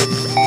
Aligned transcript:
Bye. 0.00 0.39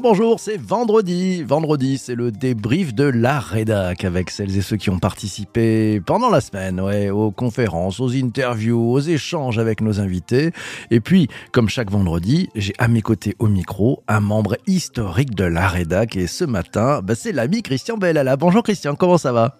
Bonjour, 0.00 0.38
c'est 0.38 0.56
vendredi. 0.56 1.42
Vendredi, 1.42 1.98
c'est 1.98 2.14
le 2.14 2.30
débrief 2.30 2.94
de 2.94 3.04
la 3.04 3.40
rédac 3.40 4.04
avec 4.04 4.30
celles 4.30 4.56
et 4.56 4.60
ceux 4.60 4.76
qui 4.76 4.90
ont 4.90 4.98
participé 4.98 6.00
pendant 6.00 6.30
la 6.30 6.40
semaine, 6.40 6.80
aux 6.80 7.32
conférences, 7.32 7.98
aux 7.98 8.10
interviews, 8.10 8.92
aux 8.92 9.00
échanges 9.00 9.58
avec 9.58 9.80
nos 9.80 9.98
invités. 9.98 10.52
Et 10.90 11.00
puis, 11.00 11.28
comme 11.52 11.68
chaque 11.68 11.90
vendredi, 11.90 12.48
j'ai 12.54 12.74
à 12.78 12.86
mes 12.86 13.02
côtés 13.02 13.34
au 13.40 13.48
micro 13.48 14.02
un 14.06 14.20
membre 14.20 14.56
historique 14.66 15.34
de 15.34 15.44
la 15.44 15.66
rédac. 15.66 16.16
Et 16.16 16.28
ce 16.28 16.44
matin, 16.44 17.00
bah, 17.02 17.14
c'est 17.16 17.32
l'ami 17.32 17.62
Christian 17.62 17.96
Bellala. 17.96 18.36
Bonjour 18.36 18.62
Christian, 18.62 18.94
comment 18.94 19.18
ça 19.18 19.32
va? 19.32 19.56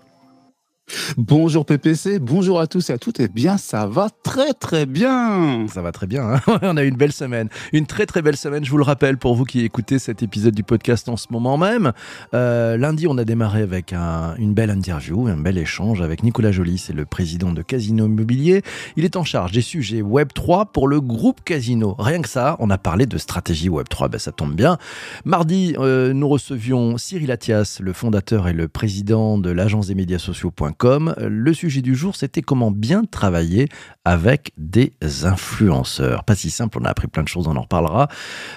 Bonjour 1.16 1.66
PPC, 1.66 2.18
bonjour 2.18 2.60
à 2.60 2.66
tous 2.66 2.90
et 2.90 2.92
à 2.92 2.98
toutes. 2.98 3.20
Eh 3.20 3.28
bien, 3.28 3.58
ça 3.58 3.86
va 3.86 4.08
très 4.22 4.52
très 4.54 4.86
bien. 4.86 5.66
Ça 5.72 5.82
va 5.82 5.92
très 5.92 6.06
bien. 6.06 6.34
Hein 6.34 6.40
on 6.62 6.76
a 6.76 6.82
une 6.82 6.96
belle 6.96 7.12
semaine, 7.12 7.48
une 7.72 7.86
très 7.86 8.06
très 8.06 8.22
belle 8.22 8.36
semaine. 8.36 8.64
Je 8.64 8.70
vous 8.70 8.78
le 8.78 8.84
rappelle 8.84 9.18
pour 9.18 9.34
vous 9.34 9.44
qui 9.44 9.64
écoutez 9.64 9.98
cet 9.98 10.22
épisode 10.22 10.54
du 10.54 10.62
podcast 10.62 11.08
en 11.08 11.16
ce 11.16 11.26
moment 11.30 11.58
même. 11.58 11.92
Euh, 12.34 12.76
lundi, 12.76 13.06
on 13.06 13.18
a 13.18 13.24
démarré 13.24 13.62
avec 13.62 13.92
un, 13.92 14.34
une 14.38 14.54
belle 14.54 14.70
interview, 14.70 15.26
un 15.26 15.36
bel 15.36 15.58
échange 15.58 16.00
avec 16.00 16.22
Nicolas 16.22 16.52
Joly, 16.52 16.78
c'est 16.78 16.94
le 16.94 17.04
président 17.04 17.52
de 17.52 17.62
Casino 17.62 18.06
Immobilier. 18.06 18.62
Il 18.96 19.04
est 19.04 19.16
en 19.16 19.24
charge 19.24 19.52
des 19.52 19.62
sujets 19.62 20.02
Web 20.02 20.28
3 20.34 20.66
pour 20.66 20.88
le 20.88 21.00
groupe 21.00 21.42
Casino. 21.44 21.94
Rien 21.98 22.22
que 22.22 22.28
ça, 22.28 22.56
on 22.60 22.70
a 22.70 22.78
parlé 22.78 23.06
de 23.06 23.18
stratégie 23.18 23.68
Web 23.68 23.88
3. 23.88 24.08
Ben, 24.08 24.18
ça 24.18 24.32
tombe 24.32 24.54
bien. 24.54 24.78
Mardi, 25.24 25.74
euh, 25.78 26.12
nous 26.12 26.28
recevions 26.28 26.96
Cyril 26.96 27.30
Athias, 27.30 27.80
le 27.80 27.92
fondateur 27.92 28.48
et 28.48 28.52
le 28.52 28.68
président 28.68 29.38
de 29.38 29.50
l'agence 29.50 29.88
des 29.88 29.94
médias 29.94 30.18
sociaux.com 30.18 30.77
comme 30.78 31.14
Le 31.18 31.52
sujet 31.52 31.82
du 31.82 31.94
jour, 31.94 32.16
c'était 32.16 32.40
comment 32.40 32.70
bien 32.70 33.04
travailler 33.04 33.68
avec 34.04 34.52
des 34.56 34.92
influenceurs. 35.24 36.24
Pas 36.24 36.36
si 36.36 36.50
simple, 36.50 36.78
on 36.80 36.84
a 36.84 36.90
appris 36.90 37.08
plein 37.08 37.24
de 37.24 37.28
choses, 37.28 37.48
on 37.48 37.56
en 37.56 37.62
reparlera. 37.62 38.08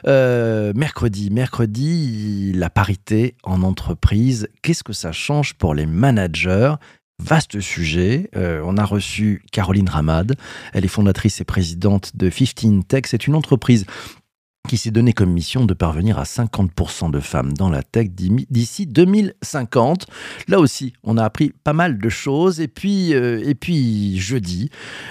Euh, 0.07 0.71
mercredi, 0.75 1.29
mercredi, 1.31 2.53
la 2.53 2.69
parité 2.69 3.35
en 3.43 3.63
entreprise. 3.63 4.47
Qu'est-ce 4.61 4.83
que 4.83 4.93
ça 4.93 5.11
change 5.11 5.55
pour 5.55 5.73
les 5.73 5.85
managers? 5.85 6.75
Vaste 7.19 7.59
sujet. 7.59 8.29
Euh, 8.35 8.61
on 8.65 8.77
a 8.77 8.85
reçu 8.85 9.43
Caroline 9.51 9.89
Ramad. 9.89 10.35
Elle 10.73 10.85
est 10.85 10.89
fondatrice 10.89 11.39
et 11.39 11.43
présidente 11.43 12.15
de 12.15 12.29
15 12.29 12.85
Tech. 12.87 13.03
C'est 13.05 13.27
une 13.27 13.35
entreprise 13.35 13.85
qui 14.67 14.77
s'est 14.77 14.91
donné 14.91 15.11
comme 15.11 15.31
mission 15.31 15.65
de 15.65 15.73
parvenir 15.73 16.19
à 16.19 16.23
50% 16.23 17.11
de 17.11 17.19
femmes 17.19 17.53
dans 17.53 17.69
la 17.69 17.83
tech 17.83 18.09
d'ici 18.11 18.85
2050. 18.85 20.05
Là 20.47 20.59
aussi, 20.59 20.93
on 21.03 21.17
a 21.17 21.23
appris 21.23 21.51
pas 21.63 21.73
mal 21.73 21.97
de 21.97 22.09
choses. 22.09 22.61
Et 22.61 22.67
puis, 22.67 23.13
euh, 23.13 23.41
et 23.43 23.55
puis 23.55 24.19
jeudi, 24.19 24.69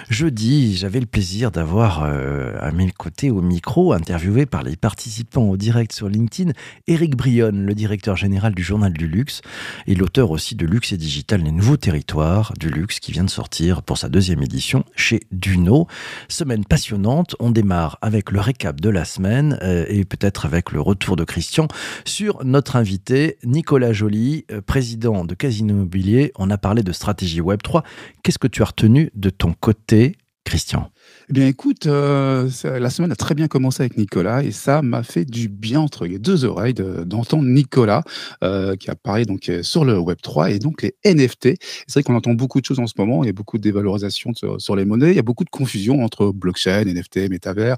jeudi, 0.08 0.76
j'avais 0.76 1.00
le 1.00 1.06
plaisir 1.06 1.50
d'avoir 1.50 2.04
euh, 2.04 2.56
à 2.60 2.70
mes 2.70 2.90
côtés 2.90 3.30
au 3.30 3.42
micro, 3.42 3.92
interviewé 3.92 4.46
par 4.46 4.62
les 4.62 4.76
participants 4.76 5.48
au 5.48 5.56
direct 5.56 5.92
sur 5.92 6.08
LinkedIn, 6.08 6.52
Eric 6.86 7.16
Brionne, 7.16 7.66
le 7.66 7.74
directeur 7.74 8.16
général 8.16 8.54
du 8.54 8.62
journal 8.62 8.92
du 8.92 9.08
luxe 9.08 9.42
et 9.86 9.94
l'auteur 9.94 10.30
aussi 10.30 10.54
de 10.54 10.64
Luxe 10.64 10.92
et 10.92 10.96
Digital, 10.96 11.42
les 11.42 11.52
nouveaux 11.52 11.76
territoires 11.76 12.54
du 12.58 12.70
luxe 12.70 13.00
qui 13.00 13.12
vient 13.12 13.24
de 13.24 13.30
sortir 13.30 13.82
pour 13.82 13.98
sa 13.98 14.08
deuxième 14.08 14.42
édition 14.42 14.84
chez 14.94 15.20
Duno. 15.32 15.86
Semaine 16.28 16.64
passionnante. 16.64 17.36
On 17.40 17.50
démarre 17.50 17.98
avec 18.00 18.30
le 18.30 18.40
récap 18.40 18.80
de 18.80 18.88
la 18.88 19.04
semaine 19.04 19.39
euh, 19.62 19.84
et 19.88 20.04
peut-être 20.04 20.46
avec 20.46 20.72
le 20.72 20.80
retour 20.80 21.16
de 21.16 21.24
Christian 21.24 21.68
sur 22.04 22.44
notre 22.44 22.76
invité 22.76 23.38
Nicolas 23.44 23.92
Joly, 23.92 24.44
euh, 24.50 24.60
président 24.60 25.24
de 25.24 25.34
Casino 25.34 25.74
Immobilier. 25.74 26.32
On 26.38 26.50
a 26.50 26.58
parlé 26.58 26.82
de 26.82 26.92
stratégie 26.92 27.40
Web 27.40 27.62
3. 27.62 27.82
Qu'est-ce 28.22 28.38
que 28.38 28.48
tu 28.48 28.62
as 28.62 28.66
retenu 28.66 29.10
de 29.14 29.30
ton 29.30 29.52
côté, 29.52 30.16
Christian? 30.44 30.90
Eh 31.30 31.32
bien, 31.32 31.46
écoute, 31.46 31.86
euh, 31.86 32.50
la 32.64 32.90
semaine 32.90 33.12
a 33.12 33.14
très 33.14 33.36
bien 33.36 33.46
commencé 33.46 33.84
avec 33.84 33.96
Nicolas 33.96 34.42
et 34.42 34.50
ça 34.50 34.82
m'a 34.82 35.04
fait 35.04 35.24
du 35.24 35.48
bien 35.48 35.78
entre 35.78 36.04
les 36.04 36.18
deux 36.18 36.44
oreilles 36.44 36.74
d'entendre 36.74 37.44
Nicolas 37.44 38.02
euh, 38.42 38.74
qui 38.74 38.90
apparaît 38.90 39.26
donc 39.26 39.48
euh, 39.48 39.62
sur 39.62 39.84
le 39.84 39.96
Web 39.96 40.18
3 40.20 40.50
et 40.50 40.58
donc 40.58 40.82
les 40.82 40.96
NFT. 41.04 41.50
C'est 41.86 41.92
vrai 41.92 42.02
qu'on 42.02 42.16
entend 42.16 42.34
beaucoup 42.34 42.60
de 42.60 42.66
choses 42.66 42.80
en 42.80 42.88
ce 42.88 42.94
moment. 42.98 43.22
Il 43.22 43.28
y 43.28 43.30
a 43.30 43.32
beaucoup 43.32 43.58
de 43.58 43.62
dévalorisation 43.62 44.32
sur, 44.34 44.74
les 44.74 44.84
monnaies. 44.84 45.10
Il 45.10 45.14
y 45.14 45.20
a 45.20 45.22
beaucoup 45.22 45.44
de 45.44 45.50
confusion 45.50 46.02
entre 46.02 46.32
blockchain, 46.32 46.84
NFT, 46.84 47.30
métavers 47.30 47.76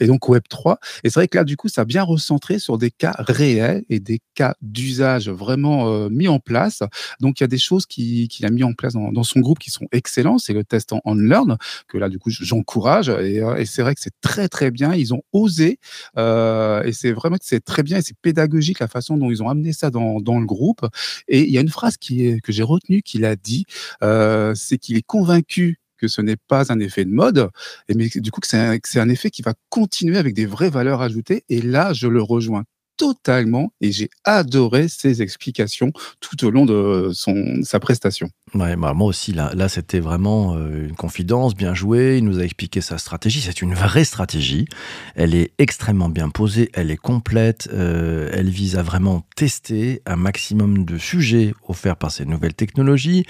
et 0.00 0.06
donc 0.06 0.26
Web 0.30 0.44
3. 0.48 0.78
Et 1.04 1.10
c'est 1.10 1.20
vrai 1.20 1.28
que 1.28 1.36
là, 1.36 1.44
du 1.44 1.58
coup, 1.58 1.68
ça 1.68 1.82
a 1.82 1.84
bien 1.84 2.02
recentré 2.02 2.58
sur 2.58 2.78
des 2.78 2.90
cas 2.90 3.14
réels 3.18 3.84
et 3.90 4.00
des 4.00 4.20
cas 4.34 4.54
d'usage 4.62 5.28
vraiment 5.28 6.08
mis 6.08 6.28
en 6.28 6.38
place. 6.38 6.82
Donc, 7.20 7.40
il 7.40 7.42
y 7.42 7.44
a 7.44 7.48
des 7.48 7.58
choses 7.58 7.84
qu'il 7.84 8.28
a 8.44 8.50
mis 8.50 8.64
en 8.64 8.72
place 8.72 8.94
dans, 8.94 9.22
son 9.24 9.40
groupe 9.40 9.58
qui 9.58 9.70
sont 9.70 9.88
excellents. 9.92 10.38
C'est 10.38 10.54
le 10.54 10.64
test 10.64 10.94
en 10.94 11.02
on-learn 11.04 11.58
que 11.86 11.98
là, 11.98 12.08
du 12.08 12.18
coup, 12.18 12.30
j'encourage 12.30 12.77
Euh, 12.86 13.56
et, 13.56 13.66
c'est 13.66 13.82
vrai 13.82 13.94
que 13.94 14.00
c'est 14.00 14.14
très, 14.20 14.48
très 14.48 14.70
bien. 14.70 14.94
Ils 14.94 15.14
ont 15.14 15.22
osé. 15.32 15.78
Euh, 16.16 16.82
et 16.82 16.92
c'est 16.92 17.12
vraiment 17.12 17.36
que 17.36 17.44
c'est 17.44 17.64
très 17.64 17.82
bien 17.82 17.98
et 17.98 18.02
c'est 18.02 18.16
pédagogique 18.20 18.80
la 18.80 18.88
façon 18.88 19.16
dont 19.16 19.30
ils 19.30 19.42
ont 19.42 19.48
amené 19.48 19.72
ça 19.72 19.90
dans, 19.90 20.18
le 20.18 20.46
groupe. 20.46 20.86
Et 21.26 21.42
il 21.42 21.50
y 21.50 21.58
a 21.58 21.60
une 21.60 21.68
phrase 21.68 21.96
que 21.96 22.52
j'ai 22.52 22.62
retenue 22.62 23.02
qu'il 23.02 23.24
a 23.24 23.36
dit, 23.36 23.64
euh, 24.02 24.54
c'est 24.54 24.78
qu'il 24.78 24.96
est 24.96 25.06
convaincu 25.06 25.78
que 25.96 26.06
ce 26.06 26.20
n'est 26.22 26.36
pas 26.36 26.72
un 26.72 26.78
effet 26.78 27.04
de 27.04 27.10
mode, 27.10 27.50
mais 27.92 28.08
du 28.08 28.30
coup 28.30 28.40
que 28.40 28.46
c'est 28.46 29.00
un, 29.00 29.08
effet 29.08 29.30
qui 29.30 29.42
va 29.42 29.54
continuer 29.68 30.16
avec 30.16 30.32
des 30.32 30.46
vraies 30.46 30.70
valeurs 30.70 31.02
ajoutées. 31.02 31.44
Et 31.48 31.60
là, 31.60 31.92
je 31.92 32.06
le 32.06 32.22
rejoins 32.22 32.64
totalement 32.98 33.72
et 33.80 33.92
j'ai 33.92 34.10
adoré 34.24 34.88
ses 34.88 35.22
explications 35.22 35.92
tout 36.20 36.44
au 36.44 36.50
long 36.50 36.66
de 36.66 37.10
son, 37.14 37.62
sa 37.62 37.80
prestation. 37.80 38.28
Ouais, 38.54 38.76
bah 38.76 38.92
moi 38.94 39.08
aussi, 39.08 39.32
là, 39.32 39.52
là 39.54 39.68
c'était 39.68 40.00
vraiment 40.00 40.56
euh, 40.56 40.88
une 40.88 40.96
confidence, 40.96 41.54
bien 41.54 41.74
joué. 41.74 42.18
Il 42.18 42.24
nous 42.24 42.38
a 42.40 42.42
expliqué 42.42 42.80
sa 42.80 42.98
stratégie. 42.98 43.40
C'est 43.40 43.62
une 43.62 43.74
vraie 43.74 44.04
stratégie. 44.04 44.66
Elle 45.14 45.34
est 45.34 45.52
extrêmement 45.58 46.08
bien 46.08 46.28
posée, 46.28 46.70
elle 46.74 46.90
est 46.90 46.96
complète. 46.96 47.68
Euh, 47.72 48.30
elle 48.32 48.48
vise 48.48 48.76
à 48.76 48.82
vraiment 48.82 49.22
tester 49.36 50.02
un 50.06 50.16
maximum 50.16 50.84
de 50.84 50.98
sujets 50.98 51.54
offerts 51.68 51.96
par 51.96 52.10
ces 52.10 52.24
nouvelles 52.24 52.54
technologies. 52.54 53.24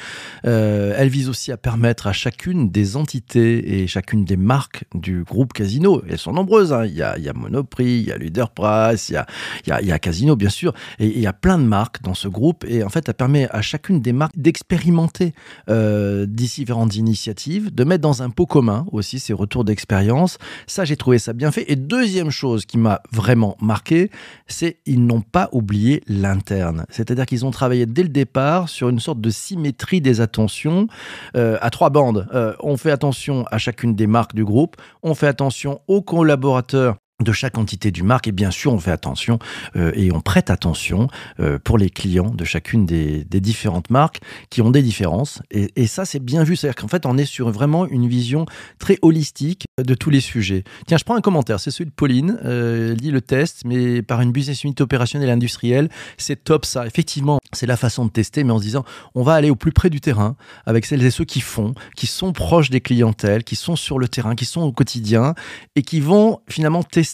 Euh, 0.47 0.95
elle 0.97 1.09
vise 1.09 1.29
aussi 1.29 1.53
à 1.53 1.57
permettre 1.57 2.07
à 2.07 2.13
chacune 2.13 2.71
des 2.71 2.97
entités 2.97 3.83
et 3.83 3.87
chacune 3.87 4.25
des 4.25 4.37
marques 4.37 4.85
du 4.95 5.25
groupe 5.25 5.53
Casino, 5.53 6.03
elles 6.09 6.19
sont 6.19 6.33
nombreuses, 6.33 6.73
hein. 6.73 6.87
il, 6.87 6.95
y 6.95 7.03
a, 7.03 7.19
y 7.19 7.29
a 7.29 7.33
Monoprix, 7.33 8.01
il 8.01 8.07
y 8.09 8.13
a 8.13 8.17
Leaderprice, 8.17 9.09
il 9.09 9.15
y 9.15 9.17
a, 9.17 9.27
il 9.67 9.87
y 9.87 9.93
a, 9.93 9.99
Casino, 9.99 10.37
bien 10.37 10.49
sûr, 10.49 10.73
et 10.99 11.07
il 11.07 11.21
y 11.21 11.27
a 11.27 11.33
plein 11.33 11.59
de 11.59 11.65
marques 11.65 12.03
dans 12.03 12.15
ce 12.15 12.29
groupe. 12.29 12.65
Et 12.69 12.83
en 12.83 12.89
fait, 12.89 13.09
elle 13.09 13.15
permet 13.15 13.49
à 13.51 13.63
chacune 13.63 14.01
des 14.01 14.13
marques 14.13 14.37
d'expérimenter 14.39 15.35
euh, 15.69 16.27
différentes 16.27 16.97
initiatives, 16.97 17.75
de 17.75 17.85
mettre 17.85 18.03
dans 18.03 18.23
un 18.23 18.31
pot 18.31 18.47
commun 18.47 18.87
aussi 18.93 19.19
ces 19.19 19.33
retours 19.33 19.65
d'expérience. 19.65 20.39
Ça, 20.67 20.85
j'ai 20.85 20.97
trouvé 20.97 21.19
ça 21.19 21.33
bien 21.33 21.51
fait. 21.51 21.71
Et 21.71 21.77
deuxième 21.77 22.31
chose 22.31 22.67
qui 22.67 22.79
m'a 22.79 23.01
vraiment 23.13 23.57
marqué, 23.61 24.11
c'est 24.47 24.79
ils 24.87 25.05
n'ont 25.05 25.21
pas 25.21 25.49
oublié 25.53 26.03
l'interne. 26.07 26.85
C'est-à-dire 26.91 27.27
qu'ils 27.27 27.45
ont 27.47 27.51
travaillé 27.51 27.87
dès 27.87 28.03
le 28.03 28.09
départ 28.09 28.69
sur 28.69 28.89
une 28.89 29.01
sorte 29.01 29.21
de 29.21 29.31
symétrie 29.31 30.01
des 30.01 30.21
attentions 30.21 30.89
euh, 31.37 31.59
à 31.61 31.71
trois 31.71 31.91
bandes. 31.91 32.27
Euh, 32.35 32.55
on 32.61 32.77
fait 32.77 32.91
attention 32.91 33.45
à 33.51 33.59
chacune 33.59 33.95
des 33.95 34.07
marques 34.07 34.35
du 34.35 34.45
groupe, 34.45 34.77
on 35.03 35.15
fait 35.15 35.27
attention 35.27 35.81
aux 35.89 36.03
collaborateurs 36.03 36.97
de 37.25 37.33
chaque 37.33 37.59
entité 37.59 37.91
du 37.91 38.03
marque. 38.03 38.29
Et 38.29 38.33
bien 38.33 38.51
sûr 38.51 38.73
on 38.73 38.79
fait 38.79 38.93
attention 38.93 39.39
euh, 39.77 39.91
et 39.95 40.13
on 40.13 40.21
prête 40.21 40.51
attention 40.51 41.09
euh, 41.41 41.59
pour 41.59 41.77
les 41.77 41.91
clients 41.91 42.31
de 42.31 42.45
chacune 42.45 42.87
des, 42.87 43.25
des, 43.25 43.41
différentes 43.41 43.91
marques 43.91 44.21
qui 44.51 44.63
ont 44.63 44.71
des 44.71 44.83
différences. 44.83 45.43
Et, 45.51 45.71
et 45.75 45.87
ça 45.87 46.05
c'est 46.05 46.23
bien 46.23 46.45
vu. 46.45 46.55
C'est 46.55 46.69
à 46.69 46.71
dire 46.71 46.77
qu'en 46.77 46.89
fait 46.89 47.07
on 47.07 47.19
est 47.19 47.25
sur 47.25 47.51
vraiment 47.51 47.87
une 47.87 48.07
vision 48.07 48.47
très 48.79 48.99
holistique 49.03 49.67
de 49.79 49.95
tous 49.95 50.11
les 50.11 50.21
sujets. 50.21 50.63
Tiens 50.87 50.97
je 50.97 51.05
prends 51.05 51.17
un 51.17 51.21
commentaire. 51.21 51.59
C'est 51.59 51.73
celui 51.73 51.87
de 51.87 51.95
Pauline 51.95 52.39
euh, 52.45 52.95
lit 52.95 53.11
le 53.11 53.21
test 53.21 53.63
mais 53.65 54.03
par 54.03 54.21
une 54.21 54.31
business 54.31 54.63
unit 54.63 54.77
opérationnelle 54.79 55.31
industrielle 55.31 55.89
c'est 56.19 56.45
top 56.45 56.65
ça. 56.65 56.87
Effectivement 56.87 57.39
c'est 57.53 57.67
la 57.67 57.77
façon 57.77 58.05
de 58.05 58.11
tester 58.11 58.45
mais 58.45 58.53
en 58.53 58.59
se 58.59 58.63
disant 58.63 58.85
on 59.17 59.25
va 59.25 59.35
aller 59.35 59.51
au 59.51 59.57
plus 59.57 59.73
près 59.73 59.91
du 59.91 60.01
terrain 60.01 60.37
avec 60.67 60.87
celles 60.87 61.05
et 61.05 61.11
ceux 61.11 61.25
qui 61.25 61.41
font 61.41 61.75
qui 61.97 62.07
sont 62.07 62.33
proches 62.33 62.71
des 62.71 62.81
clientèles 62.81 63.43
qui 63.43 63.57
sont 63.57 63.75
sur 63.75 63.99
le 63.99 64.07
terrain 64.07 64.37
qui 64.37 64.45
sont 64.45 64.61
au 64.61 64.71
quotidien 64.71 65.35
et 65.75 65.83
qui 65.83 65.99
vont 65.99 66.41
finalement 66.49 66.85
tester 66.85 67.08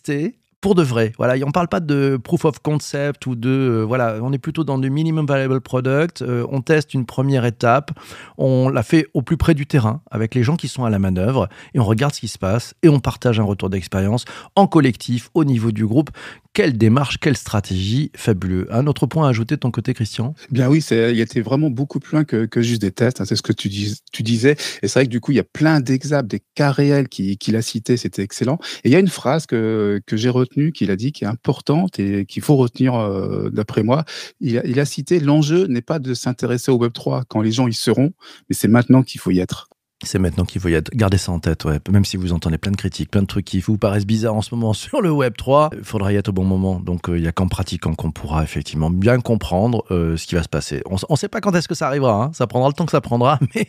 pour 0.65 0.75
de 0.75 0.83
vrai. 0.83 1.13
Voilà, 1.19 1.35
on 1.47 1.51
parle 1.51 1.69
pas 1.69 1.81
de 1.81 2.17
proof 2.17 2.47
of 2.47 2.61
concept 2.61 3.27
ou 3.27 3.35
de 3.35 3.51
euh, 3.51 3.85
voilà, 3.85 4.17
on 4.23 4.33
est 4.33 4.39
plutôt 4.39 4.65
dans 4.65 4.79
du 4.79 4.89
minimum 4.89 5.27
viable 5.27 5.61
product. 5.61 6.23
Euh, 6.23 6.47
on 6.51 6.63
teste 6.63 6.95
une 6.95 7.05
première 7.05 7.45
étape, 7.45 7.91
on 8.39 8.71
la 8.71 8.83
fait 8.83 9.07
au 9.13 9.21
plus 9.21 9.37
près 9.37 9.53
du 9.53 9.67
terrain 9.67 10.01
avec 10.11 10.35
les 10.35 10.43
gens 10.43 10.57
qui 10.57 10.69
sont 10.69 10.87
à 10.87 10.89
la 10.89 10.99
manœuvre 10.99 11.51
et 11.75 11.81
on 11.81 11.85
regarde 11.85 12.15
ce 12.15 12.21
qui 12.21 12.29
se 12.29 12.39
passe 12.39 12.73
et 12.83 12.89
on 12.89 12.99
partage 12.99 13.39
un 13.39 13.45
retour 13.45 13.69
d'expérience 13.69 14.25
en 14.57 14.67
collectif 14.67 15.29
au 15.35 15.45
niveau 15.45 15.71
du 15.71 15.85
groupe 15.85 16.09
Quelle 16.55 16.79
démarche, 16.79 17.19
quelle 17.19 17.37
stratégie, 17.37 18.13
fabuleux. 18.15 18.69
Un 18.71 18.87
autre 18.87 19.07
point 19.07 19.27
à 19.27 19.31
ajouter 19.31 19.57
de 19.57 19.61
ton 19.61 19.73
côté, 19.73 19.93
Christian? 19.93 20.37
Bien 20.53 20.69
oui, 20.69 20.79
il 20.93 21.19
était 21.19 21.41
vraiment 21.41 21.69
beaucoup 21.69 21.99
plus 21.99 22.13
loin 22.15 22.23
que, 22.23 22.49
juste 22.63 22.81
des 22.81 22.93
tests, 22.93 23.25
c'est 23.25 23.35
ce 23.35 23.43
que 23.43 23.53
tu, 23.53 23.69
disais. 23.69 24.57
Et 24.81 24.87
c'est 24.87 25.01
vrai 25.01 25.07
que 25.07 25.11
du 25.11 25.21
coup, 25.21 25.33
il 25.33 25.35
y 25.35 25.41
a 25.41 25.45
plein 25.45 25.81
d'exemples, 25.81 26.29
des 26.29 26.41
cas 26.55 26.71
réels 26.71 27.09
qu'il 27.09 27.57
a 27.57 27.63
cités, 27.63 27.97
c'était 27.97 28.23
excellent. 28.23 28.61
Et 28.85 28.89
il 28.91 28.93
y 28.93 28.95
a 28.95 29.01
une 29.01 29.09
phrase 29.09 29.47
que, 29.47 30.01
que 30.07 30.17
j'ai 30.17 30.29
retenue, 30.29 30.71
qu'il 30.71 30.93
a 30.93 30.97
dit, 30.97 31.11
qui 31.11 31.25
est 31.25 31.27
importante 31.27 31.99
et 31.99 32.25
qu'il 32.25 32.43
faut 32.43 32.55
retenir 32.55 32.95
euh, 32.95 33.51
d'après 33.51 33.83
moi. 33.83 34.05
Il 34.41 34.57
a, 34.57 34.65
il 34.65 34.79
a 34.79 34.85
cité 34.85 35.19
l'enjeu 35.19 35.67
n'est 35.67 35.83
pas 35.83 35.99
de 35.99 36.15
s'intéresser 36.15 36.71
au 36.71 36.79
Web3 36.79 37.25
quand 37.29 37.41
les 37.43 37.51
gens 37.51 37.67
y 37.67 37.75
seront, 37.75 38.13
mais 38.49 38.55
c'est 38.55 38.69
maintenant 38.69 39.03
qu'il 39.03 39.21
faut 39.21 39.33
y 39.33 39.41
être. 39.41 39.69
C'est 40.05 40.19
maintenant 40.19 40.45
qu'il 40.45 40.61
faut 40.61 40.69
y 40.69 40.75
être. 40.75 40.91
Ça 41.17 41.33
en 41.33 41.39
tête. 41.39 41.65
Même 41.91 42.05
si 42.05 42.17
vous 42.17 42.33
entendez 42.33 42.59
plein 42.59 42.73
de 42.73 42.77
critiques, 42.77 43.11
plein 43.11 43.23
de 43.23 43.27
trucs 43.27 43.45
qui 43.45 43.61
vous 43.61 43.79
paraissent 43.79 44.07
bizarres 44.07 44.35
en 44.35 44.43
ce 44.43 44.55
moment 44.55 44.73
sur 44.73 45.01
le 45.01 45.13
Web 45.13 45.35
3, 45.37 45.71
il 45.77 45.85
faudra 45.85 46.13
y 46.13 46.17
être 46.17 46.31
au 46.31 46.33
bon 46.33 46.45
moment. 46.45 46.81
Donc, 46.81 47.09
euh, 47.09 47.17
il 47.17 47.23
n'y 47.23 47.29
a 47.29 47.33
qu'en 47.33 47.47
pratiquant 47.47 47.95
qu'on 47.95 48.11
pourra 48.11 48.43
effectivement 48.43 48.91
bien 48.91 49.21
comprendre 49.21 49.85
euh, 49.91 50.17
ce 50.17 50.27
qui 50.27 50.35
va 50.35 50.43
se 50.43 50.49
passer. 50.49 50.83
On 50.87 50.97
ne 51.11 51.17
sait 51.17 51.29
pas 51.29 51.41
quand 51.41 51.55
est-ce 51.55 51.69
que 51.69 51.75
ça 51.75 51.87
arrivera. 51.87 52.25
Hein. 52.25 52.31
Ça 52.33 52.47
prendra 52.47 52.69
le 52.69 52.75
temps 52.75 52.85
que 52.85 52.91
ça 52.91 53.01
prendra, 53.01 53.39
mais 53.55 53.69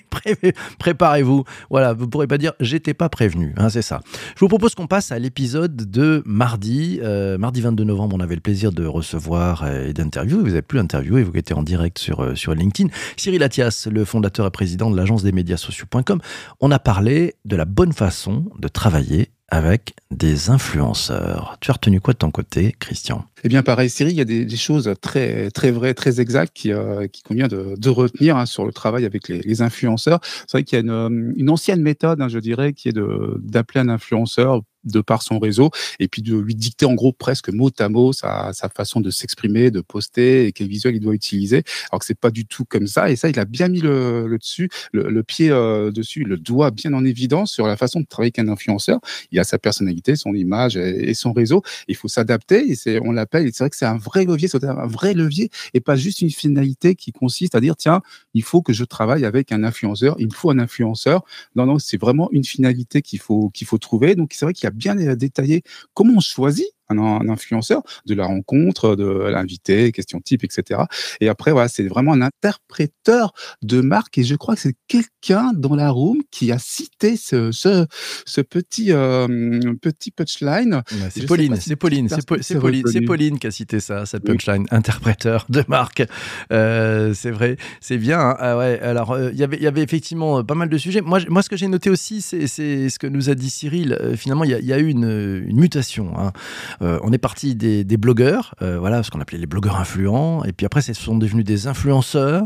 préparez-vous. 0.80 1.44
Voilà, 1.70 1.94
vous 1.94 2.06
ne 2.06 2.10
pourrez 2.10 2.28
pas 2.28 2.38
dire 2.38 2.54
j'étais 2.60 2.94
pas 2.94 3.10
prévenu. 3.10 3.54
Hein, 3.58 3.70
c'est 3.70 3.84
ça. 3.84 4.02
Je 4.36 4.40
vous 4.40 4.48
propose 4.48 4.74
qu'on 4.74 4.88
passe 4.88 5.12
à 5.12 5.20
l'épisode 5.20 5.76
de 5.76 6.24
mardi. 6.26 7.00
Euh, 7.04 7.38
mardi 7.38 7.62
22 7.62 7.84
novembre, 7.84 8.16
on 8.18 8.22
avait 8.22 8.36
le 8.36 8.42
plaisir 8.42 8.72
de 8.72 8.86
recevoir 8.86 9.68
et 9.68 9.94
d'interviewer. 9.94 10.42
Vous 10.42 10.54
avez 10.54 10.62
pu 10.62 10.80
interviewer, 10.80 11.22
vous 11.24 11.32
étiez 11.36 11.56
en 11.56 11.64
direct 11.64 12.00
sur, 12.00 12.36
sur 12.36 12.56
LinkedIn. 12.56 12.90
Cyril 13.18 13.44
Attias, 13.44 13.88
le 13.92 14.04
fondateur 14.06 14.48
et 14.48 14.52
président 14.52 14.90
de 14.90 14.98
l'agence 14.98 15.22
des 15.22 15.32
médias 15.32 15.58
sociaux.com 15.58 16.20
on 16.60 16.72
a 16.72 16.80
parlé 16.80 17.36
de 17.46 17.56
la 17.56 17.66
bonne 17.66 17.94
façon 17.94 18.46
de 18.58 18.68
travailler 18.68 19.30
avec 19.50 19.94
des 20.12 20.50
influenceurs. 20.50 21.58
Tu 21.62 21.70
as 21.70 21.74
retenu 21.74 22.02
quoi 22.02 22.14
de 22.14 22.18
ton 22.18 22.32
côté, 22.32 22.76
Christian? 22.80 23.26
Eh 23.44 23.50
bien, 23.50 23.62
pareil, 23.62 23.90
Cyril, 23.90 24.14
il 24.14 24.18
y 24.18 24.22
a 24.22 24.26
des, 24.26 24.58
choses 24.58 24.92
très, 25.02 25.50
vraies, 25.72 25.94
très 25.94 26.20
exactes 26.20 26.52
qui, 26.54 26.72
euh, 26.72 27.08
convient 27.24 27.48
de, 27.48 27.90
retenir 27.90 28.38
hein, 28.38 28.46
sur 28.46 28.66
le 28.66 28.74
travail 28.74 29.06
avec 29.06 29.28
les, 29.28 29.62
influenceurs. 29.62 30.20
C'est 30.24 30.54
vrai 30.54 30.64
qu'il 30.64 30.78
y 30.78 30.82
a 30.82 30.84
une, 30.84 31.50
ancienne 31.50 31.82
méthode, 31.82 32.22
hein, 32.22 32.28
je 32.28 32.40
dirais, 32.40 32.74
qui 32.74 32.90
est 32.90 33.00
d'appeler 33.40 33.82
un 33.82 33.90
influenceur 33.90 34.62
de 34.86 35.02
par 35.02 35.22
son 35.22 35.40
réseau, 35.40 35.72
et 36.00 36.08
puis 36.08 36.22
de 36.22 36.36
lui 36.36 36.56
dicter 36.56 36.86
en 36.86 36.94
gros 36.94 37.12
presque 37.12 37.50
mot 37.50 37.70
à 37.80 37.90
mot 37.90 38.14
sa, 38.14 38.52
façon 38.76 39.02
de 39.02 39.10
s'exprimer, 39.10 39.72
de 39.72 39.82
poster 39.82 40.48
et 40.48 40.52
quel 40.52 40.68
visuel 40.68 40.96
il 40.96 41.00
doit 41.00 41.14
utiliser. 41.14 41.64
Alors 41.92 42.00
que 42.00 42.06
c'est 42.06 42.20
pas 42.20 42.32
du 42.32 42.46
tout 42.46 42.66
comme 42.66 42.88
ça. 42.88 43.10
Et 43.10 43.16
ça, 43.16 43.30
il 43.30 43.40
a 43.40 43.46
bien 43.46 43.68
mis 43.68 43.82
le, 43.82 44.38
dessus, 44.40 44.70
le, 44.92 45.24
pied 45.24 45.50
euh, 45.50 45.92
dessus, 45.92 46.24
le 46.24 46.38
doigt 46.38 46.72
bien 46.72 46.94
en 46.94 47.06
évidence 47.06 47.52
sur 47.52 47.68
la 47.68 47.78
façon 47.78 48.00
de 48.02 48.06
travailler 48.06 48.32
avec 48.36 48.48
un 48.48 48.52
influenceur. 48.52 49.00
Il 49.32 49.40
a 49.40 49.44
sa 49.44 49.58
personnalité, 49.58 50.16
son 50.16 50.34
image 50.34 50.78
et, 50.78 51.14
son 51.14 51.34
réseau. 51.34 51.64
Il 51.88 51.96
faut 51.96 52.08
s'adapter. 52.08 52.74
Et 52.86 53.00
on 53.04 53.12
l'appelle. 53.12 53.50
C'est 53.54 53.64
vrai 53.64 53.70
que 53.70 53.78
c'est 53.78 53.86
un 53.86 53.98
vrai 53.98 54.26
levier, 54.26 54.48
c'est 54.48 54.64
un 54.64 54.88
vrai 54.88 55.14
levier 55.14 55.50
et 55.74 55.80
pas 55.80 55.96
juste 55.96 56.22
une 56.22 56.30
finalité 56.30 56.96
qui 56.96 57.12
consiste 57.12 57.56
à 57.56 57.62
dire 57.62 57.76
tiens, 57.76 58.02
il 58.34 58.44
faut 58.44 58.62
que 58.62 58.74
je 58.74 58.84
travaille 58.84 59.26
avec 59.26 59.52
un 59.52 59.64
influenceur. 59.64 60.16
Il 60.20 60.28
me 60.28 60.34
faut 60.34 60.50
un 60.50 60.60
influenceur. 60.60 61.24
Non, 61.56 61.66
non, 61.66 61.80
c'est 61.80 61.98
vraiment 61.98 62.30
une 62.32 62.44
finalité 62.44 63.02
qu'il 63.02 63.20
faut 63.20 63.50
qu'il 63.50 63.68
faut 63.68 63.78
trouver. 63.78 64.16
Donc 64.16 64.34
c'est 64.34 64.46
vrai 64.46 64.54
qu'il 64.54 64.66
y 64.66 64.68
a 64.68 64.72
bien 64.76 64.96
détaillé. 65.16 65.64
Comment 65.94 66.16
on 66.18 66.20
choisit 66.20 66.75
un, 66.90 67.30
influenceur, 67.30 67.82
de 68.06 68.14
la 68.14 68.26
rencontre, 68.26 68.96
de 68.96 69.06
l'invité, 69.06 69.92
question 69.92 70.20
type, 70.20 70.44
etc. 70.44 70.82
Et 71.20 71.30
après, 71.30 71.52
voilà, 71.52 71.68
c'est 71.68 71.88
vraiment 71.88 72.14
un 72.14 72.22
interpréteur 72.22 73.34
de 73.62 73.82
marque. 73.82 74.18
Et 74.18 74.24
je 74.24 74.36
crois 74.36 74.56
que 74.56 74.62
c'est 74.62 74.76
quelqu'un 74.88 75.52
dans 75.54 75.76
la 75.76 75.90
room 75.90 76.22
qui 76.32 76.52
a 76.52 76.60
cité 76.60 77.18
ce, 77.18 77.52
ce, 77.52 78.42
petit, 78.42 78.92
euh, 78.92 79.74
petit 79.82 80.12
punchline. 80.12 80.84
c'est 81.10 81.26
Pauline, 81.26 81.56
c'est 81.56 81.76
Pauline, 81.76 82.10
c'est 82.10 82.60
Pauline, 82.60 82.84
c'est 82.88 83.02
Pauline 83.02 83.40
qui 83.40 83.48
a 83.48 83.52
cité 83.52 83.80
ça, 83.80 84.06
cette 84.06 84.24
punchline, 84.24 84.66
interpréteur 84.72 85.46
de 85.50 85.64
marque. 85.68 86.04
Euh, 86.52 87.14
c'est 87.14 87.32
vrai, 87.32 87.58
c'est 87.82 87.98
bien. 87.98 88.20
Hein. 88.20 88.36
Ah 88.40 88.58
ouais, 88.58 88.80
alors, 88.80 89.12
euh, 89.12 89.32
il 89.32 89.40
y 89.40 89.46
il 89.46 89.62
y 89.62 89.68
avait 89.68 89.84
effectivement 89.84 90.44
pas 90.44 90.56
mal 90.56 90.70
de 90.70 90.78
sujets. 90.78 91.02
Moi, 91.02 91.20
moi 91.30 91.42
ce 91.42 91.50
que 91.50 91.56
j'ai 91.56 91.68
noté 91.68 91.90
aussi, 91.90 92.22
c'est 92.22 92.48
ce 92.48 93.00
que 93.00 93.08
nous 93.08 93.30
a 93.30 93.36
dit 93.36 93.50
Cyril. 93.50 93.98
finalement, 94.16 94.44
il 94.44 94.52
y, 94.52 94.74
a 94.74 94.80
eu 94.80 94.88
une, 94.88 95.46
une 95.48 95.60
mutation. 95.60 96.18
Hein. 96.18 96.34
Euh, 96.82 97.00
on 97.04 97.12
est 97.12 97.18
parti 97.18 97.56
des, 97.56 97.98
blogueurs, 97.98 98.56
euh, 98.62 98.78
voilà, 98.80 99.04
ce 99.04 99.12
qu'on 99.12 99.22
appelait 99.22 99.38
les 99.38 99.46
blogueurs 99.46 99.80
influents, 99.80 100.44
et 100.44 100.52
puis 100.52 100.66
après, 100.66 100.82
ce 100.82 100.94
sont 100.94 101.18
devenus 101.18 101.46
des 101.46 101.68
influenceurs, 101.68 102.44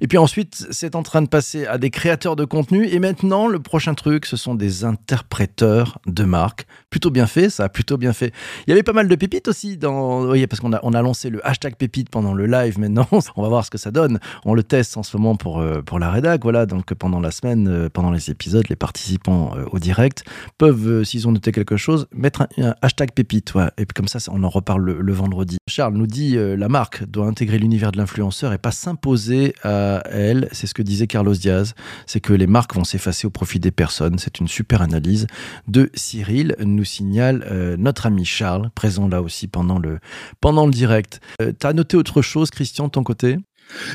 et 0.00 0.06
puis 0.06 0.18
ensuite, 0.18 0.66
c'est 0.70 0.94
en 0.94 1.02
train 1.02 1.22
de 1.22 1.28
passer 1.28 1.66
à 1.66 1.78
des 1.78 1.90
créateurs 1.90 2.36
de 2.36 2.44
contenu, 2.44 2.86
et 2.86 2.98
maintenant, 2.98 3.48
le 3.48 3.58
prochain 3.58 3.94
truc, 3.94 4.26
ce 4.26 4.36
sont 4.36 4.54
des 4.54 4.84
interpréteurs 4.84 5.98
de 6.06 6.24
marques. 6.24 6.66
Plutôt 6.92 7.10
bien 7.10 7.26
fait, 7.26 7.48
ça, 7.48 7.70
plutôt 7.70 7.96
bien 7.96 8.12
fait. 8.12 8.34
Il 8.66 8.70
y 8.70 8.72
avait 8.74 8.82
pas 8.82 8.92
mal 8.92 9.08
de 9.08 9.14
pépites 9.16 9.48
aussi 9.48 9.78
oui, 9.82 10.46
parce 10.46 10.60
qu'on 10.60 10.74
a, 10.74 10.80
on 10.82 10.92
a 10.92 11.00
lancé 11.00 11.30
le 11.30 11.44
hashtag 11.46 11.76
pépite 11.76 12.10
pendant 12.10 12.34
le 12.34 12.44
live 12.44 12.78
maintenant, 12.78 13.08
on 13.36 13.42
va 13.42 13.48
voir 13.48 13.64
ce 13.64 13.70
que 13.70 13.78
ça 13.78 13.90
donne. 13.90 14.20
On 14.44 14.52
le 14.52 14.62
teste 14.62 14.98
en 14.98 15.02
ce 15.02 15.16
moment 15.16 15.34
pour, 15.34 15.60
euh, 15.60 15.80
pour 15.80 15.98
la 15.98 16.10
rédac, 16.10 16.42
voilà, 16.42 16.66
donc 16.66 16.92
pendant 16.92 17.18
la 17.18 17.30
semaine, 17.30 17.88
pendant 17.88 18.10
les 18.10 18.30
épisodes, 18.30 18.68
les 18.68 18.76
participants 18.76 19.54
au 19.70 19.78
direct 19.78 20.24
peuvent, 20.58 21.02
s'ils 21.02 21.26
ont 21.26 21.32
noté 21.32 21.50
quelque 21.50 21.78
chose, 21.78 22.06
mettre 22.12 22.42
un, 22.58 22.74
hashtag 22.82 23.12
pépite, 23.12 23.54
et 23.78 23.86
puis 23.86 23.94
comme 23.94 24.08
ça, 24.08 24.18
on 24.30 24.42
en 24.44 24.50
reparle 24.50 24.84
le, 24.84 25.12
vendredi. 25.12 25.56
Charles 25.66 25.94
nous 25.94 26.06
dit 26.06 26.36
euh, 26.36 26.56
la 26.56 26.68
marque 26.68 27.04
doit 27.04 27.26
intégrer 27.26 27.58
l'univers 27.58 27.92
de 27.92 27.96
l'influenceur 27.96 28.52
et 28.52 28.58
pas 28.58 28.70
s'imposer 28.70 29.54
à 29.62 30.02
elle. 30.10 30.48
C'est 30.52 30.66
ce 30.66 30.74
que 30.74 30.82
disait 30.82 31.06
Carlos 31.06 31.34
Diaz. 31.34 31.74
C'est 32.06 32.20
que 32.20 32.34
les 32.34 32.46
marques 32.46 32.74
vont 32.74 32.84
s'effacer 32.84 33.26
au 33.26 33.30
profit 33.30 33.60
des 33.60 33.70
personnes. 33.70 34.18
C'est 34.18 34.40
une 34.40 34.48
super 34.48 34.82
analyse 34.82 35.26
de 35.68 35.90
Cyril, 35.94 36.54
nous 36.60 36.81
signale 36.84 37.46
euh, 37.50 37.76
notre 37.76 38.06
ami 38.06 38.24
Charles, 38.24 38.70
présent 38.74 39.08
là 39.08 39.22
aussi 39.22 39.48
pendant 39.48 39.78
le, 39.78 39.98
pendant 40.40 40.66
le 40.66 40.72
direct. 40.72 41.20
Euh, 41.40 41.52
tu 41.58 41.66
as 41.66 41.72
noté 41.72 41.96
autre 41.96 42.22
chose, 42.22 42.50
Christian, 42.50 42.86
de 42.86 42.90
ton 42.90 43.04
côté? 43.04 43.38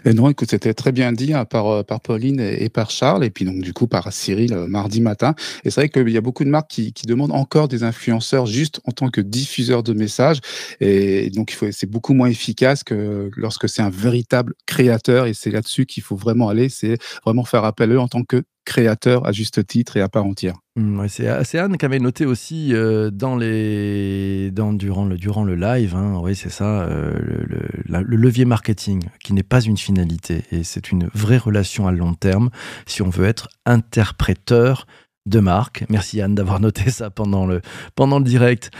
Et 0.05 0.13
non, 0.13 0.29
écoute, 0.29 0.49
c'était 0.49 0.73
très 0.73 0.91
bien 0.91 1.11
dit 1.11 1.33
hein, 1.33 1.45
par, 1.45 1.67
euh, 1.67 1.83
par 1.83 2.01
Pauline 2.01 2.39
et, 2.39 2.69
par 2.69 2.89
Charles, 2.89 3.23
et 3.23 3.29
puis 3.29 3.45
donc 3.45 3.61
du 3.61 3.73
coup 3.73 3.87
par 3.87 4.11
Cyril 4.11 4.53
euh, 4.53 4.67
mardi 4.67 5.01
matin. 5.01 5.35
Et 5.63 5.69
c'est 5.69 5.81
vrai 5.81 5.89
qu'il 5.89 6.09
y 6.09 6.17
a 6.17 6.21
beaucoup 6.21 6.43
de 6.43 6.49
marques 6.49 6.69
qui, 6.69 6.93
qui, 6.93 7.05
demandent 7.05 7.31
encore 7.31 7.67
des 7.67 7.83
influenceurs 7.83 8.45
juste 8.45 8.81
en 8.85 8.91
tant 8.91 9.09
que 9.09 9.21
diffuseurs 9.21 9.83
de 9.83 9.93
messages. 9.93 10.39
Et 10.79 11.29
donc 11.29 11.55
c'est 11.71 11.89
beaucoup 11.89 12.13
moins 12.13 12.27
efficace 12.27 12.83
que 12.83 13.29
lorsque 13.35 13.69
c'est 13.69 13.81
un 13.81 13.89
véritable 13.89 14.53
créateur. 14.65 15.25
Et 15.27 15.33
c'est 15.33 15.51
là-dessus 15.51 15.85
qu'il 15.85 16.03
faut 16.03 16.15
vraiment 16.15 16.49
aller, 16.49 16.69
c'est 16.69 16.97
vraiment 17.23 17.43
faire 17.43 17.63
appel 17.63 17.91
à 17.91 17.95
eux 17.95 17.99
en 17.99 18.07
tant 18.07 18.23
que 18.23 18.43
créateur 18.67 19.25
à 19.25 19.31
juste 19.31 19.65
titre 19.65 19.95
et 19.95 20.01
à 20.01 20.09
part 20.09 20.25
entière. 20.25 20.55
Mmh, 20.75 21.07
c'est 21.07 21.57
Anne 21.57 21.77
qui 21.77 21.85
avait 21.85 21.99
noté 21.99 22.25
aussi 22.25 22.73
euh, 22.73 23.09
dans 23.09 23.37
les, 23.37 24.51
dans, 24.51 24.73
durant, 24.73 25.05
le, 25.05 25.17
durant 25.17 25.45
le 25.45 25.55
live, 25.55 25.95
hein, 25.95 26.19
oui 26.21 26.35
c'est 26.35 26.51
ça, 26.51 26.81
euh, 26.81 27.13
le, 27.17 28.03
le, 28.03 28.15
levier 28.17 28.43
marketing 28.43 29.03
qui 29.23 29.33
n'est 29.33 29.41
pas 29.41 29.61
une 29.61 29.77
finalité 29.77 30.43
et 30.51 30.63
c'est 30.63 30.91
une 30.91 31.09
vraie 31.13 31.37
relation 31.37 31.87
à 31.87 31.91
long 31.93 32.13
terme 32.13 32.49
si 32.85 33.01
on 33.01 33.09
veut 33.09 33.25
être 33.25 33.47
interpréteur 33.65 34.85
de 35.25 35.39
marque. 35.39 35.85
Merci 35.89 36.21
Anne 36.21 36.35
d'avoir 36.35 36.59
noté 36.67 36.91
ça 36.91 37.09
pendant 37.09 37.45
le, 37.45 37.61
pendant 37.95 38.19
le 38.19 38.25
direct. 38.25 38.71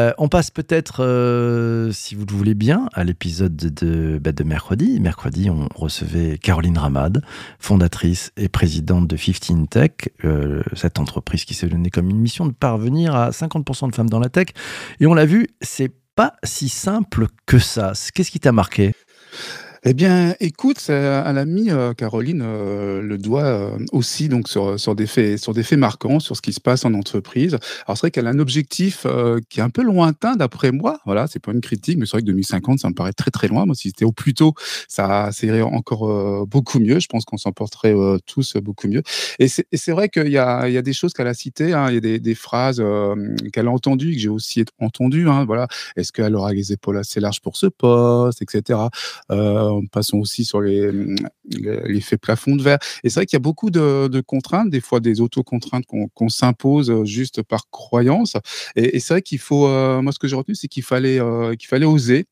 Euh, 0.00 0.12
on 0.18 0.28
passe 0.28 0.50
peut-être, 0.50 1.04
euh, 1.04 1.92
si 1.92 2.16
vous 2.16 2.26
le 2.26 2.34
voulez 2.34 2.54
bien, 2.54 2.88
à 2.94 3.04
l'épisode 3.04 3.54
de, 3.54 4.18
bah, 4.18 4.32
de, 4.32 4.42
mercredi. 4.42 4.98
Mercredi, 4.98 5.50
on 5.50 5.68
recevait 5.72 6.36
Caroline 6.36 6.76
Ramad, 6.76 7.22
fondatrice 7.60 8.32
et 8.36 8.48
présidente 8.48 9.06
de 9.06 9.16
15 9.16 9.68
Tech, 9.70 9.92
euh, 10.24 10.64
cette 10.74 10.98
entreprise 10.98 11.44
qui 11.44 11.54
s'est 11.54 11.68
donnée 11.68 11.90
comme 11.90 12.10
une 12.10 12.18
mission 12.18 12.44
de 12.46 12.52
parvenir 12.52 13.14
à 13.14 13.30
50% 13.30 13.88
de 13.88 13.94
femmes 13.94 14.10
dans 14.10 14.18
la 14.18 14.28
tech. 14.28 14.48
Et 14.98 15.06
on 15.06 15.14
l'a 15.14 15.26
vu, 15.26 15.46
c'est 15.60 15.92
pas 16.16 16.34
si 16.42 16.68
simple 16.68 17.28
que 17.46 17.60
ça. 17.60 17.92
Qu'est-ce 18.14 18.32
qui 18.32 18.40
t'a 18.40 18.52
marqué? 18.52 18.94
Eh 19.86 19.92
bien, 19.92 20.34
écoute, 20.40 20.82
elle 20.88 21.36
a 21.36 21.44
mis 21.44 21.70
euh, 21.70 21.92
Caroline 21.92 22.40
euh, 22.42 23.02
le 23.02 23.18
doigt 23.18 23.44
euh, 23.44 23.76
aussi 23.92 24.30
donc 24.30 24.48
sur, 24.48 24.80
sur 24.80 24.94
des 24.94 25.06
faits 25.06 25.36
sur 25.36 25.52
des 25.52 25.62
faits 25.62 25.78
marquants 25.78 26.20
sur 26.20 26.36
ce 26.36 26.40
qui 26.40 26.54
se 26.54 26.60
passe 26.60 26.86
en 26.86 26.94
entreprise. 26.94 27.58
Alors 27.86 27.98
c'est 27.98 28.04
vrai 28.04 28.10
qu'elle 28.10 28.26
a 28.26 28.30
un 28.30 28.38
objectif 28.38 29.06
qui 29.50 29.60
est 29.60 29.62
un 29.62 29.68
peu 29.68 29.82
lointain 29.82 30.36
d'après 30.36 30.72
moi. 30.72 31.00
Voilà, 31.04 31.26
c'est 31.26 31.38
pas 31.38 31.52
une 31.52 31.60
critique, 31.60 31.98
mais 31.98 32.06
c'est 32.06 32.12
vrai 32.12 32.22
que 32.22 32.26
2050, 32.28 32.78
ça 32.78 32.88
me 32.88 32.94
paraît 32.94 33.12
très 33.12 33.30
très 33.30 33.46
loin. 33.46 33.66
Moi, 33.66 33.74
si 33.74 33.88
c'était 33.88 34.06
au 34.06 34.12
plus 34.12 34.32
tôt, 34.32 34.54
ça 34.88 35.30
serait 35.32 35.60
encore 35.60 36.46
beaucoup 36.46 36.78
mieux. 36.78 36.98
Je 36.98 37.06
pense 37.06 37.26
qu'on 37.26 37.36
s'en 37.36 37.52
porterait 37.52 37.94
tous 38.24 38.56
beaucoup 38.56 38.88
mieux. 38.88 39.02
Et 39.38 39.48
c'est 39.48 39.92
vrai 39.92 40.08
qu'il 40.08 40.28
y 40.28 40.38
a, 40.38 40.66
il 40.66 40.72
y 40.72 40.78
a 40.78 40.82
des 40.82 40.94
choses 40.94 41.12
qu'elle 41.12 41.26
a 41.26 41.34
citées. 41.34 41.74
Hein. 41.74 41.88
Il 41.90 41.94
y 41.94 41.98
a 41.98 42.00
des, 42.00 42.20
des 42.20 42.34
phrases 42.34 42.82
qu'elle 43.52 43.68
a 43.68 43.70
entendues 43.70 44.12
que 44.14 44.18
j'ai 44.18 44.30
aussi 44.30 44.64
entendues. 44.78 45.28
Hein. 45.28 45.44
Voilà, 45.44 45.68
est-ce 45.96 46.10
qu'elle 46.10 46.34
aura 46.36 46.54
les 46.54 46.72
épaules 46.72 46.96
assez 46.96 47.20
larges 47.20 47.40
pour 47.40 47.58
ce 47.58 47.66
poste, 47.66 48.40
etc 48.40 48.78
passons 49.90 50.18
aussi 50.18 50.44
sur 50.44 50.60
les, 50.60 50.90
l'effet 51.48 52.16
plafond 52.16 52.56
de 52.56 52.62
verre. 52.62 52.78
Et 53.02 53.10
c'est 53.10 53.20
vrai 53.20 53.26
qu'il 53.26 53.36
y 53.36 53.38
a 53.38 53.40
beaucoup 53.40 53.70
de, 53.70 54.20
contraintes, 54.20 54.70
des 54.70 54.80
fois 54.80 55.00
des 55.00 55.20
auto-contraintes 55.20 55.84
qu'on 55.86 56.28
s'impose 56.28 56.90
euh, 56.90 57.04
juste 57.04 57.42
par 57.42 57.68
croyance. 57.70 58.34
Et, 58.76 59.00
c'est 59.00 59.14
vrai 59.14 59.22
qu'il 59.22 59.38
faut, 59.38 59.66
euh, 59.66 60.00
moi 60.02 60.12
ce 60.12 60.18
que 60.18 60.28
j'ai 60.28 60.36
retenu, 60.36 60.54
c'est 60.54 60.68
qu'il 60.68 60.82
fallait, 60.82 61.20
euh, 61.20 61.54
qu'il 61.54 61.68
fallait 61.68 61.86
oser, 61.86 62.26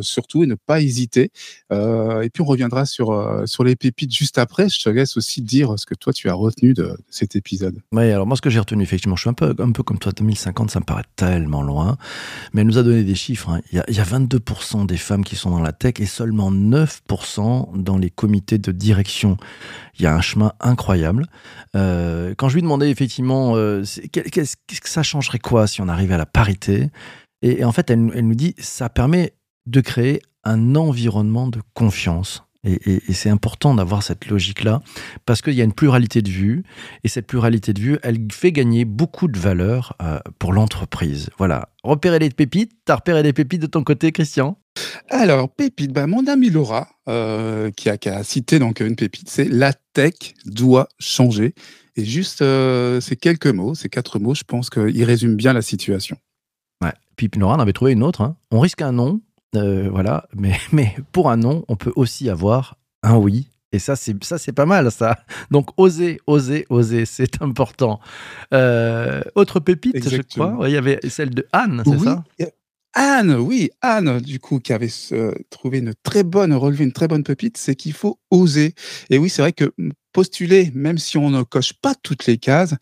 surtout 0.00 0.42
et 0.42 0.46
ne 0.46 0.54
pas 0.54 0.80
hésiter. 0.80 1.30
Euh, 1.72 2.22
et 2.22 2.30
puis 2.30 2.42
on 2.42 2.46
reviendra 2.46 2.86
sur, 2.86 3.10
euh, 3.10 3.46
sur 3.46 3.64
les 3.64 3.76
pépites 3.76 4.14
juste 4.14 4.38
après. 4.38 4.68
Je 4.68 4.82
te 4.82 4.88
laisse 4.88 5.16
aussi 5.16 5.42
dire 5.42 5.74
ce 5.76 5.86
que 5.86 5.94
toi 5.94 6.12
tu 6.12 6.28
as 6.28 6.34
retenu 6.34 6.74
de, 6.74 6.96
cet 7.08 7.36
épisode. 7.36 7.80
Oui, 7.92 8.10
alors 8.10 8.26
moi 8.26 8.36
ce 8.36 8.42
que 8.42 8.50
j'ai 8.50 8.58
retenu, 8.58 8.82
effectivement, 8.82 9.16
je 9.16 9.22
suis 9.22 9.30
un 9.30 9.34
peu, 9.34 9.54
un 9.58 9.72
peu 9.72 9.82
comme 9.82 9.98
toi, 9.98 10.12
2050, 10.12 10.70
ça 10.70 10.80
me 10.80 10.84
paraît 10.84 11.04
tellement 11.16 11.62
loin, 11.62 11.96
mais 12.52 12.60
elle 12.60 12.66
nous 12.66 12.78
a 12.78 12.82
donné 12.82 13.04
des 13.04 13.14
chiffres. 13.14 13.50
hein. 13.50 13.60
Il, 13.72 13.76
y 13.76 13.80
a, 13.80 13.84
il 13.88 13.96
y 13.96 14.00
a 14.00 14.04
22% 14.04 14.86
des 14.86 14.96
femmes 14.96 15.24
qui 15.24 15.36
sont 15.36 15.50
dans 15.50 15.60
la 15.60 15.72
tech 15.72 15.94
et 15.98 16.06
seulement 16.06 16.52
9% 16.52 17.82
dans 17.82 17.98
les 17.98 18.10
comités 18.10 18.58
de 18.58 18.72
direction. 18.72 19.36
Il 19.98 20.02
y 20.02 20.06
a 20.06 20.14
un 20.14 20.20
chemin 20.20 20.52
incroyable. 20.60 21.26
Euh, 21.74 22.34
quand 22.36 22.48
je 22.48 22.54
lui 22.54 22.62
demandais 22.62 22.90
effectivement, 22.90 23.56
euh, 23.56 23.82
qu'est-ce 24.12 24.56
que 24.56 24.88
ça 24.88 25.02
changerait 25.02 25.38
quoi 25.38 25.66
si 25.66 25.80
on 25.80 25.88
arrivait 25.88 26.14
à 26.14 26.18
la 26.18 26.26
parité? 26.26 26.90
Et, 27.46 27.64
en 27.64 27.72
fait, 27.72 27.90
elle, 27.90 28.04
nous- 28.04 28.34
dit, 28.34 28.54
ça 28.58 28.88
permet 28.88 29.34
de 29.66 29.80
créer 29.80 30.22
un 30.44 30.74
environnement 30.74 31.48
de 31.48 31.60
confiance. 31.74 32.42
Et, 32.64 33.00
c'est 33.12 33.30
important 33.30 33.74
d'avoir 33.76 34.02
cette 34.02 34.26
logique-là, 34.26 34.82
parce 35.24 35.40
qu'il 35.40 35.54
y 35.54 35.60
a 35.60 35.64
une 35.64 35.72
pluralité 35.72 36.20
de 36.20 36.28
vues, 36.28 36.64
et 37.04 37.08
cette 37.08 37.28
pluralité 37.28 37.72
de 37.72 37.80
vues, 37.80 37.98
elle 38.02 38.18
fait 38.32 38.50
gagner 38.50 38.84
beaucoup 38.84 39.28
de 39.28 39.38
valeur 39.38 39.94
euh, 40.02 40.18
pour 40.40 40.52
l'entreprise. 40.52 41.30
Voilà. 41.38 41.68
Repérer 41.84 42.18
les 42.18 42.30
pépites, 42.30 42.72
t'as 42.84 42.96
repéré 42.96 43.22
les 43.22 43.32
pépites 43.32 43.62
de 43.62 43.68
ton 43.68 43.84
côté, 43.84 44.10
Christian? 44.10 44.58
Alors, 45.08 45.48
pépite, 45.48 45.92
bah, 45.92 46.08
mon 46.08 46.26
ami 46.26 46.50
Laura, 46.50 46.88
euh, 47.08 47.70
qui, 47.70 47.88
a, 47.88 47.96
qui 47.98 48.08
a 48.08 48.24
cité 48.24 48.58
donc 48.58 48.80
une 48.80 48.96
pépite, 48.96 49.28
c'est 49.28 49.48
la 49.48 49.72
tech 49.92 50.34
doit 50.44 50.88
changer. 50.98 51.54
Et 51.96 52.04
juste 52.04 52.42
euh, 52.42 53.00
ces 53.00 53.16
quelques 53.16 53.46
mots, 53.46 53.74
ces 53.74 53.88
quatre 53.88 54.18
mots, 54.18 54.34
je 54.34 54.44
pense 54.44 54.70
qu'ils 54.70 55.04
résument 55.04 55.36
bien 55.36 55.52
la 55.52 55.62
situation. 55.62 56.18
Ouais. 56.82 56.92
Puis 57.16 57.30
Nora 57.36 57.56
en 57.56 57.60
avait 57.60 57.72
trouvé 57.72 57.92
une 57.92 58.02
autre. 58.02 58.20
hein. 58.20 58.36
On 58.50 58.60
risque 58.60 58.82
un 58.82 58.92
non, 58.92 59.20
euh, 59.54 59.88
voilà, 59.90 60.26
mais, 60.34 60.54
mais 60.72 60.94
pour 61.12 61.30
un 61.30 61.36
non, 61.36 61.64
on 61.68 61.76
peut 61.76 61.92
aussi 61.96 62.28
avoir 62.30 62.76
un 63.02 63.16
oui. 63.16 63.48
Et 63.72 63.78
ça, 63.78 63.96
c'est 63.96 64.22
ça, 64.24 64.38
c'est 64.38 64.52
pas 64.52 64.64
mal, 64.64 64.90
ça. 64.92 65.18
Donc, 65.50 65.70
oser, 65.76 66.18
oser, 66.26 66.66
oser, 66.70 67.04
c'est 67.04 67.42
important. 67.42 68.00
Euh, 68.54 69.20
autre 69.34 69.60
pépite, 69.60 69.92
je 69.94 69.98
Exactement. 69.98 70.48
crois. 70.52 70.58
Ouais, 70.64 70.70
Il 70.70 70.74
y 70.74 70.78
avait 70.78 71.00
celle 71.08 71.30
de 71.30 71.46
Anne, 71.52 71.82
c'est 71.84 71.90
Oui, 71.90 72.04
ça? 72.04 72.24
euh, 72.40 72.46
Anne, 72.94 73.32
oui, 73.34 73.70
Anne, 73.82 74.20
du 74.20 74.38
coup, 74.38 74.60
qui 74.60 74.72
avait 74.72 74.88
euh, 75.12 75.32
trouvé 75.50 75.78
une 75.78 75.92
très 76.02 76.22
bonne, 76.22 76.54
relevé 76.54 76.84
une 76.84 76.92
très 76.92 77.08
bonne 77.08 77.24
pépite, 77.24 77.58
c'est 77.58 77.74
qu'il 77.74 77.92
faut 77.92 78.18
oser. 78.30 78.74
Et 79.10 79.18
oui, 79.18 79.28
c'est 79.28 79.42
vrai 79.42 79.52
que 79.52 79.70
postuler, 80.12 80.70
même 80.74 80.96
si 80.96 81.18
on 81.18 81.28
ne 81.28 81.42
coche 81.42 81.74
pas 81.74 81.94
toutes 81.94 82.24
les 82.26 82.38
cases, 82.38 82.74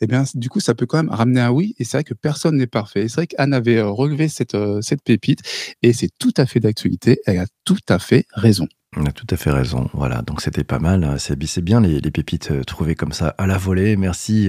eh 0.00 0.06
bien, 0.06 0.24
du 0.34 0.48
coup, 0.48 0.60
ça 0.60 0.74
peut 0.74 0.86
quand 0.86 0.98
même 0.98 1.10
ramener 1.10 1.40
un 1.40 1.50
oui. 1.50 1.74
Et 1.78 1.84
c'est 1.84 1.96
vrai 1.98 2.04
que 2.04 2.14
personne 2.14 2.56
n'est 2.56 2.66
parfait. 2.66 3.08
C'est 3.08 3.16
vrai 3.16 3.26
qu'Anne 3.26 3.52
avait 3.52 3.78
euh, 3.78 3.88
relevé 3.88 4.28
cette, 4.28 4.54
euh, 4.54 4.80
cette 4.80 5.02
pépite. 5.02 5.40
Et 5.82 5.92
c'est 5.92 6.10
tout 6.18 6.32
à 6.36 6.46
fait 6.46 6.60
d'actualité. 6.60 7.20
Elle 7.26 7.38
a 7.38 7.46
tout 7.64 7.78
à 7.88 7.98
fait 7.98 8.26
raison. 8.32 8.68
On 8.96 9.04
a 9.04 9.12
tout 9.12 9.26
à 9.30 9.36
fait 9.36 9.50
raison. 9.50 9.90
Voilà, 9.92 10.22
donc 10.22 10.40
c'était 10.40 10.64
pas 10.64 10.78
mal. 10.78 11.16
C'est 11.18 11.36
bi- 11.36 11.46
c'est 11.46 11.62
bien 11.62 11.80
les, 11.80 12.00
les 12.00 12.10
pépites 12.10 12.50
euh, 12.50 12.64
trouvées 12.64 12.94
comme 12.94 13.12
ça 13.12 13.34
à 13.38 13.46
la 13.46 13.58
volée. 13.58 13.96
Merci 13.96 14.48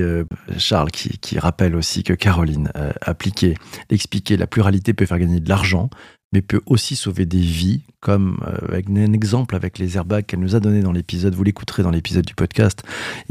Charles 0.57 0.91
qui, 0.91 1.39
rappelle 1.39 1.75
aussi 1.75 2.03
que 2.03 2.13
Caroline 2.13 2.71
appliquer, 3.01 3.55
expliquer 3.89 4.37
la 4.37 4.47
pluralité 4.47 4.93
peut 4.93 5.05
faire 5.05 5.19
gagner 5.19 5.39
de 5.39 5.49
l'argent, 5.49 5.89
mais 6.31 6.41
peut 6.41 6.61
aussi 6.67 6.95
sauver 6.95 7.25
des 7.25 7.39
vies, 7.39 7.81
comme 7.99 8.39
avec 8.69 8.89
un 8.89 9.13
exemple 9.13 9.55
avec 9.55 9.77
les 9.77 9.97
airbags 9.97 10.25
qu'elle 10.25 10.39
nous 10.39 10.55
a 10.55 10.59
donné 10.59 10.81
dans 10.81 10.91
l'épisode. 10.91 11.35
Vous 11.35 11.43
l'écouterez 11.43 11.83
dans 11.83 11.89
l'épisode 11.91 12.25
du 12.25 12.35
podcast, 12.35 12.83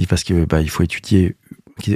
parce 0.08 0.24
que 0.24 0.44
bah, 0.44 0.60
il 0.60 0.68
faut 0.70 0.82
étudier. 0.82 1.36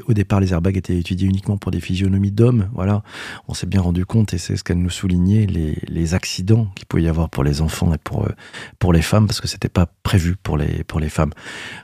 Au 0.06 0.12
départ, 0.12 0.40
les 0.40 0.52
airbags 0.52 0.76
étaient 0.76 0.96
étudiés 0.96 1.28
uniquement 1.28 1.56
pour 1.56 1.70
des 1.70 1.80
physionomies 1.80 2.30
d'hommes. 2.30 2.68
Voilà, 2.72 3.02
on 3.48 3.54
s'est 3.54 3.66
bien 3.66 3.80
rendu 3.80 4.06
compte, 4.06 4.34
et 4.34 4.38
c'est 4.38 4.56
ce 4.56 4.64
qu'elle 4.64 4.78
nous 4.78 4.90
soulignait, 4.90 5.46
les, 5.46 6.14
accidents 6.14 6.66
qu'il 6.74 6.84
pouvait 6.86 7.04
y 7.04 7.08
avoir 7.08 7.30
pour 7.30 7.42
les 7.42 7.62
enfants 7.62 7.94
et 7.94 7.98
pour, 7.98 8.24
euh, 8.24 8.30
pour 8.78 8.92
les 8.92 9.00
femmes, 9.00 9.26
parce 9.26 9.40
que 9.40 9.48
c'était 9.48 9.70
pas 9.70 9.86
prévu 10.02 10.36
pour 10.42 10.58
les, 10.58 10.84
pour 10.84 11.00
les 11.00 11.08
femmes. 11.08 11.30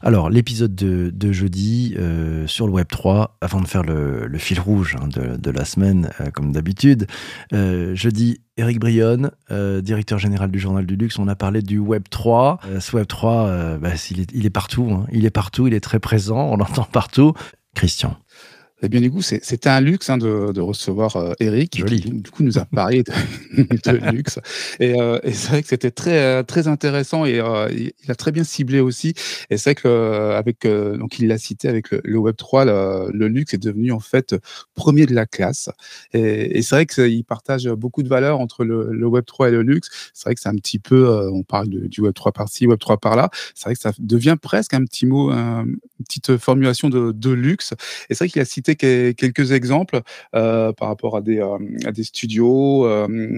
Alors, 0.02 0.28
l'épisode 0.28 0.74
de, 0.74 1.10
de 1.14 1.32
jeudi 1.32 1.94
euh, 1.96 2.46
sur 2.46 2.66
le 2.66 2.72
Web 2.72 2.88
3, 2.88 3.38
avant 3.40 3.60
de 3.60 3.66
faire 3.66 3.84
le, 3.84 4.26
le 4.26 4.38
fil 4.38 4.60
rouge 4.60 4.96
hein, 5.00 5.08
de, 5.08 5.36
de 5.36 5.50
la 5.50 5.64
semaine, 5.64 6.10
euh, 6.20 6.30
comme 6.30 6.52
d'habitude, 6.52 7.06
euh, 7.54 7.94
jeudi, 7.94 8.40
Eric 8.58 8.80
Brionne, 8.80 9.30
directeur 9.82 10.18
général 10.18 10.50
du 10.50 10.58
Journal 10.58 10.84
du 10.84 10.96
Luxe, 10.96 11.18
on 11.20 11.28
a 11.28 11.36
parlé 11.36 11.62
du 11.62 11.78
Web 11.78 12.04
3. 12.10 12.60
Euh, 12.66 12.80
ce 12.80 12.96
Web 12.96 13.06
3, 13.06 13.32
euh, 13.32 13.78
bah, 13.78 13.90
il, 14.10 14.20
est, 14.20 14.30
il 14.32 14.46
est 14.46 14.50
partout, 14.50 14.88
hein. 14.92 15.06
il 15.12 15.24
est 15.24 15.30
partout, 15.30 15.66
il 15.66 15.74
est 15.74 15.80
très 15.80 16.00
présent, 16.00 16.50
on 16.50 16.56
l'entend 16.58 16.84
partout. 16.84 17.32
Christian. 17.78 18.16
Eh 18.80 18.88
bien, 18.88 19.00
du 19.00 19.10
coup, 19.10 19.22
c'est- 19.22 19.44
c'était 19.44 19.70
un 19.70 19.80
luxe 19.80 20.08
hein, 20.08 20.18
de, 20.18 20.52
de 20.52 20.60
recevoir 20.60 21.16
euh, 21.16 21.32
Eric, 21.40 21.70
qui 21.70 21.80
Joli. 21.80 22.00
du 22.00 22.30
coup 22.30 22.44
nous 22.44 22.58
a 22.58 22.64
parlé 22.64 23.02
de, 23.02 23.12
de 23.92 24.10
luxe. 24.12 24.38
Et, 24.78 25.00
euh, 25.00 25.18
et 25.24 25.32
c'est 25.32 25.48
vrai 25.48 25.62
que 25.62 25.68
c'était 25.68 25.90
très 25.90 26.16
euh, 26.22 26.42
très 26.44 26.68
intéressant 26.68 27.24
et 27.24 27.40
euh, 27.40 27.68
il 27.72 27.92
a 28.10 28.14
très 28.14 28.30
bien 28.30 28.44
ciblé 28.44 28.78
aussi. 28.78 29.14
Et 29.50 29.56
c'est 29.56 29.70
vrai 29.70 29.74
que 29.74 29.88
euh, 29.88 30.38
avec 30.38 30.64
euh, 30.64 30.96
donc 30.96 31.18
il 31.18 31.26
l'a 31.26 31.38
cité 31.38 31.66
avec 31.68 31.90
le, 31.90 32.00
le 32.04 32.18
Web 32.18 32.36
3, 32.36 32.64
le, 32.66 33.10
le 33.12 33.26
luxe 33.26 33.52
est 33.52 33.58
devenu 33.62 33.90
en 33.90 33.98
fait 33.98 34.36
premier 34.76 35.06
de 35.06 35.14
la 35.14 35.26
classe. 35.26 35.70
Et, 36.12 36.56
et 36.58 36.62
c'est 36.62 36.76
vrai 36.76 36.86
qu'il 36.86 37.24
partage 37.24 37.66
beaucoup 37.68 38.04
de 38.04 38.08
valeurs 38.08 38.38
entre 38.38 38.62
le, 38.64 38.90
le 38.92 39.06
Web 39.08 39.24
3 39.24 39.48
et 39.48 39.50
le 39.50 39.62
luxe. 39.62 39.88
C'est 40.14 40.26
vrai 40.26 40.36
que 40.36 40.40
c'est 40.40 40.48
un 40.50 40.54
petit 40.54 40.78
peu, 40.78 41.08
euh, 41.08 41.28
on 41.32 41.42
parle 41.42 41.68
de- 41.68 41.88
du 41.88 42.00
Web 42.00 42.14
3 42.14 42.30
par-ci, 42.30 42.68
Web 42.68 42.78
3 42.78 42.98
par-là. 42.98 43.28
C'est 43.56 43.64
vrai 43.64 43.74
que 43.74 43.80
ça 43.80 43.90
devient 43.98 44.36
presque 44.40 44.72
un 44.74 44.84
petit 44.84 45.04
mot, 45.04 45.30
un- 45.30 45.64
une 45.64 46.04
petite 46.06 46.36
formulation 46.36 46.88
de, 46.90 47.10
de 47.10 47.30
luxe. 47.30 47.72
Et 48.08 48.14
c'est 48.14 48.18
vrai 48.24 48.28
qu'il 48.28 48.40
a 48.40 48.44
cité 48.44 48.67
que- 48.76 49.12
quelques 49.12 49.52
exemples 49.52 50.00
euh, 50.34 50.72
par 50.72 50.88
rapport 50.88 51.16
à 51.16 51.20
des, 51.20 51.40
euh, 51.40 51.58
studios, 52.02 52.86
euh, 52.86 53.36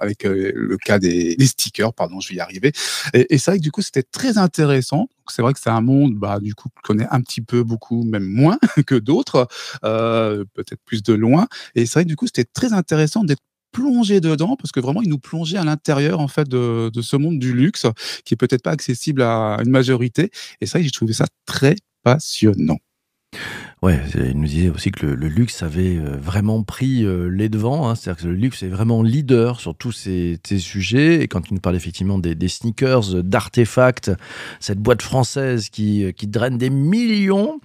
avec 0.00 0.24
le 0.24 0.76
cas 0.76 0.98
des, 0.98 1.36
stickers, 1.40 1.92
pardon, 1.92 2.20
je 2.20 2.30
vais 2.30 2.36
y 2.36 2.40
arriver. 2.40 2.72
Et, 3.14 3.38
c'est 3.38 3.50
vrai 3.50 3.58
que 3.58 3.62
du 3.62 3.70
coup, 3.72 3.82
c'était 3.82 4.02
très 4.02 4.38
intéressant. 4.38 5.08
C'est 5.28 5.42
vrai 5.42 5.52
que 5.52 5.60
c'est 5.60 5.70
un 5.70 5.80
monde, 5.80 6.14
bah, 6.14 6.38
du 6.40 6.54
coup, 6.54 6.68
qu'on 6.68 6.94
connaît 6.94 7.06
un 7.10 7.20
petit 7.20 7.40
peu, 7.40 7.62
beaucoup, 7.62 8.04
même 8.04 8.24
moins 8.24 8.58
que 8.86 8.96
d'autres, 8.96 9.48
peut-être 9.82 10.82
plus 10.84 11.02
de 11.02 11.12
loin. 11.14 11.46
Et 11.74 11.86
c'est 11.86 11.94
vrai 11.94 12.04
que 12.04 12.08
du 12.08 12.16
coup, 12.16 12.26
c'était 12.26 12.44
très 12.44 12.72
intéressant 12.72 13.24
d'être 13.24 13.42
plongé 13.72 14.20
dedans 14.20 14.56
parce 14.56 14.72
que 14.72 14.80
vraiment 14.80 15.02
il 15.02 15.08
nous 15.08 15.18
plongeait 15.18 15.56
à 15.58 15.64
l'intérieur 15.64 16.20
en 16.20 16.28
fait 16.28 16.48
de, 16.48 16.90
de 16.92 17.02
ce 17.02 17.16
monde 17.16 17.38
du 17.38 17.52
luxe 17.52 17.86
qui 18.24 18.34
est 18.34 18.36
peut-être 18.36 18.62
pas 18.62 18.72
accessible 18.72 19.22
à 19.22 19.58
une 19.64 19.70
majorité 19.70 20.30
et 20.60 20.66
ça 20.66 20.80
j'ai 20.82 20.90
trouvé 20.90 21.12
ça 21.12 21.26
très 21.46 21.76
passionnant. 22.02 22.78
Ouais, 23.82 23.98
il 24.14 24.38
nous 24.38 24.46
disait 24.46 24.68
aussi 24.68 24.90
que 24.90 25.06
le, 25.06 25.14
le 25.14 25.28
luxe 25.28 25.62
avait 25.62 25.96
euh, 25.96 26.18
vraiment 26.20 26.62
pris 26.62 27.02
euh, 27.02 27.28
les 27.28 27.48
devants. 27.48 27.88
hein. 27.88 27.94
C'est-à-dire 27.94 28.22
que 28.24 28.28
le 28.28 28.34
luxe 28.34 28.62
est 28.62 28.68
vraiment 28.68 29.02
leader 29.02 29.58
sur 29.58 29.74
tous 29.74 29.90
ces, 29.92 30.38
ces 30.46 30.58
sujets. 30.58 31.22
Et 31.22 31.28
quand 31.28 31.48
il 31.48 31.54
nous 31.54 31.60
parle 31.60 31.76
effectivement 31.76 32.18
des, 32.18 32.34
des 32.34 32.48
sneakers, 32.48 33.14
euh, 33.14 33.22
d'artefacts, 33.22 34.10
cette 34.60 34.80
boîte 34.80 35.00
française 35.00 35.70
qui, 35.70 36.12
qui 36.12 36.26
draine 36.26 36.58
des 36.58 36.68
millions. 36.68 37.58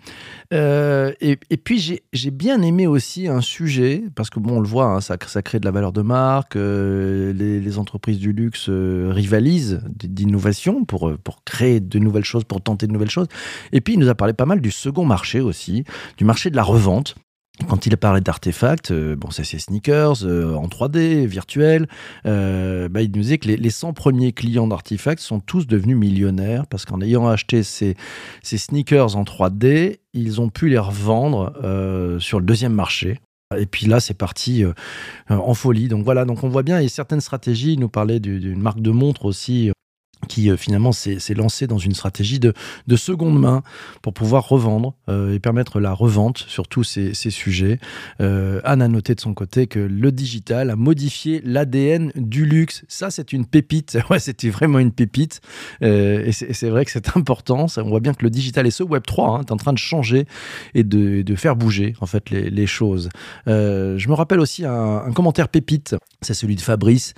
Euh, 0.53 1.13
et, 1.21 1.37
puis 1.57 1.99
j'ai 2.13 2.31
bien 2.31 2.61
aimé 2.61 2.87
aussi 2.87 3.27
un 3.27 3.41
sujet, 3.41 4.03
parce 4.15 4.29
que 4.29 4.39
bon, 4.39 4.57
on 4.57 4.59
le 4.59 4.67
voit, 4.67 4.85
hein, 4.85 5.01
ça, 5.01 5.17
crée 5.17 5.59
de 5.59 5.65
la 5.65 5.71
valeur 5.71 5.91
de 5.91 6.01
marque. 6.01 6.55
euh, 6.55 7.33
les, 7.33 7.77
entreprises 7.77 8.19
du 8.19 8.31
luxe 8.31 8.67
euh, 8.69 9.11
rivalisent 9.11 9.81
d'innovation 9.85 10.85
pour, 10.85 11.11
pour 11.23 11.43
créer 11.43 11.79
de 11.79 11.99
nouvelles 11.99 12.23
choses, 12.23 12.43
pour 12.43 12.61
tenter 12.61 12.87
de 12.87 12.93
nouvelles 12.93 13.09
choses. 13.09 13.27
Et 13.71 13.81
puis 13.81 13.93
il 13.93 13.99
nous 13.99 14.09
a 14.09 14.15
parlé 14.15 14.33
pas 14.33 14.45
mal 14.45 14.61
du 14.61 14.71
second 14.71 15.05
marché 15.05 15.41
aussi 15.41 15.83
du 16.17 16.25
marché 16.25 16.49
de 16.49 16.55
la 16.55 16.63
revente. 16.63 17.15
Quand 17.69 17.85
il 17.85 17.93
parlé 17.97 18.19
d'artefacts, 18.19 18.91
euh, 18.91 19.15
bon, 19.15 19.31
c'est 19.31 19.45
ces 19.45 19.59
sneakers 19.59 20.23
euh, 20.23 20.53
en 20.55 20.67
3D, 20.67 21.25
virtuels, 21.25 21.87
euh, 22.25 22.89
bah, 22.89 23.01
il 23.01 23.09
nous 23.11 23.21
disait 23.21 23.37
que 23.37 23.47
les, 23.47 23.55
les 23.57 23.69
100 23.69 23.93
premiers 23.93 24.33
clients 24.33 24.67
d'artefacts 24.67 25.21
sont 25.21 25.39
tous 25.39 25.65
devenus 25.65 25.95
millionnaires 25.97 26.67
parce 26.67 26.83
qu'en 26.85 26.99
ayant 27.01 27.27
acheté 27.27 27.63
ces, 27.63 27.95
ces 28.43 28.57
sneakers 28.57 29.15
en 29.15 29.23
3D, 29.23 29.99
ils 30.13 30.41
ont 30.41 30.49
pu 30.49 30.67
les 30.67 30.77
revendre 30.77 31.53
euh, 31.63 32.19
sur 32.19 32.39
le 32.39 32.45
deuxième 32.45 32.73
marché. 32.73 33.19
Et 33.57 33.67
puis 33.67 33.85
là, 33.85 33.99
c'est 33.99 34.15
parti 34.15 34.63
en 35.29 35.53
folie. 35.53 35.87
Donc 35.87 36.03
voilà, 36.03 36.25
donc 36.25 36.43
on 36.43 36.49
voit 36.49 36.63
bien, 36.63 36.77
a 36.77 36.87
certaines 36.89 37.21
stratégies. 37.21 37.73
Il 37.73 37.79
nous 37.79 37.89
parlait 37.89 38.19
du- 38.19 38.39
d'une 38.39 38.59
marque 38.59 38.81
de 38.81 38.89
montre 38.89 39.25
aussi, 39.25 39.71
qui 40.27 40.49
euh, 40.49 40.57
finalement 40.57 40.91
s'est 40.91 41.33
lancée 41.35 41.67
dans 41.67 41.77
une 41.77 41.93
stratégie 41.93 42.39
de, 42.39 42.53
de 42.87 42.95
seconde 42.95 43.39
main 43.39 43.63
pour 44.01 44.13
pouvoir 44.13 44.47
revendre 44.47 44.93
euh, 45.09 45.33
et 45.33 45.39
permettre 45.39 45.79
la 45.79 45.93
revente 45.93 46.39
sur 46.47 46.67
tous 46.67 46.83
ces, 46.83 47.13
sujets. 47.13 47.79
Euh, 48.21 48.61
Anne 48.63 48.81
a 48.81 48.87
noté 48.87 49.15
de 49.15 49.19
son 49.19 49.33
côté 49.33 49.67
que 49.67 49.79
le 49.79 50.11
digital 50.11 50.69
a 50.69 50.75
modifié 50.75 51.41
l'ADN 51.43 52.11
du 52.15 52.45
luxe. 52.45 52.83
Ça, 52.87 53.09
c'est 53.11 53.33
une 53.33 53.45
pépite. 53.45 53.97
Ouais, 54.09 54.19
c'était 54.19 54.49
vraiment 54.49 54.77
une 54.77 54.91
pépite. 54.91 55.41
Et 55.81 56.31
c'est 56.31 56.69
vrai 56.69 56.85
que 56.85 56.91
c'est 56.91 57.17
important. 57.17 57.65
On 57.77 57.89
voit 57.89 57.99
bien 57.99 58.13
que 58.13 58.23
le 58.23 58.29
digital 58.29 58.67
et 58.67 58.71
ce 58.71 58.83
Web 58.83 59.01
3 59.03 59.29
hein, 59.29 59.41
est 59.41 59.51
en 59.51 59.57
train 59.57 59.73
de 59.73 59.79
changer 59.79 60.27
et 60.75 60.83
de, 60.83 61.35
faire 61.35 61.55
bouger 61.55 61.95
en 62.01 62.05
fait 62.05 62.29
les, 62.29 62.67
choses. 62.67 63.09
Je 63.47 64.07
me 64.07 64.13
rappelle 64.13 64.39
aussi 64.39 64.63
un 64.63 65.11
commentaire 65.13 65.49
pépite. 65.49 65.95
C'est 66.21 66.35
celui 66.35 66.55
de 66.55 66.61
Fabrice 66.61 67.15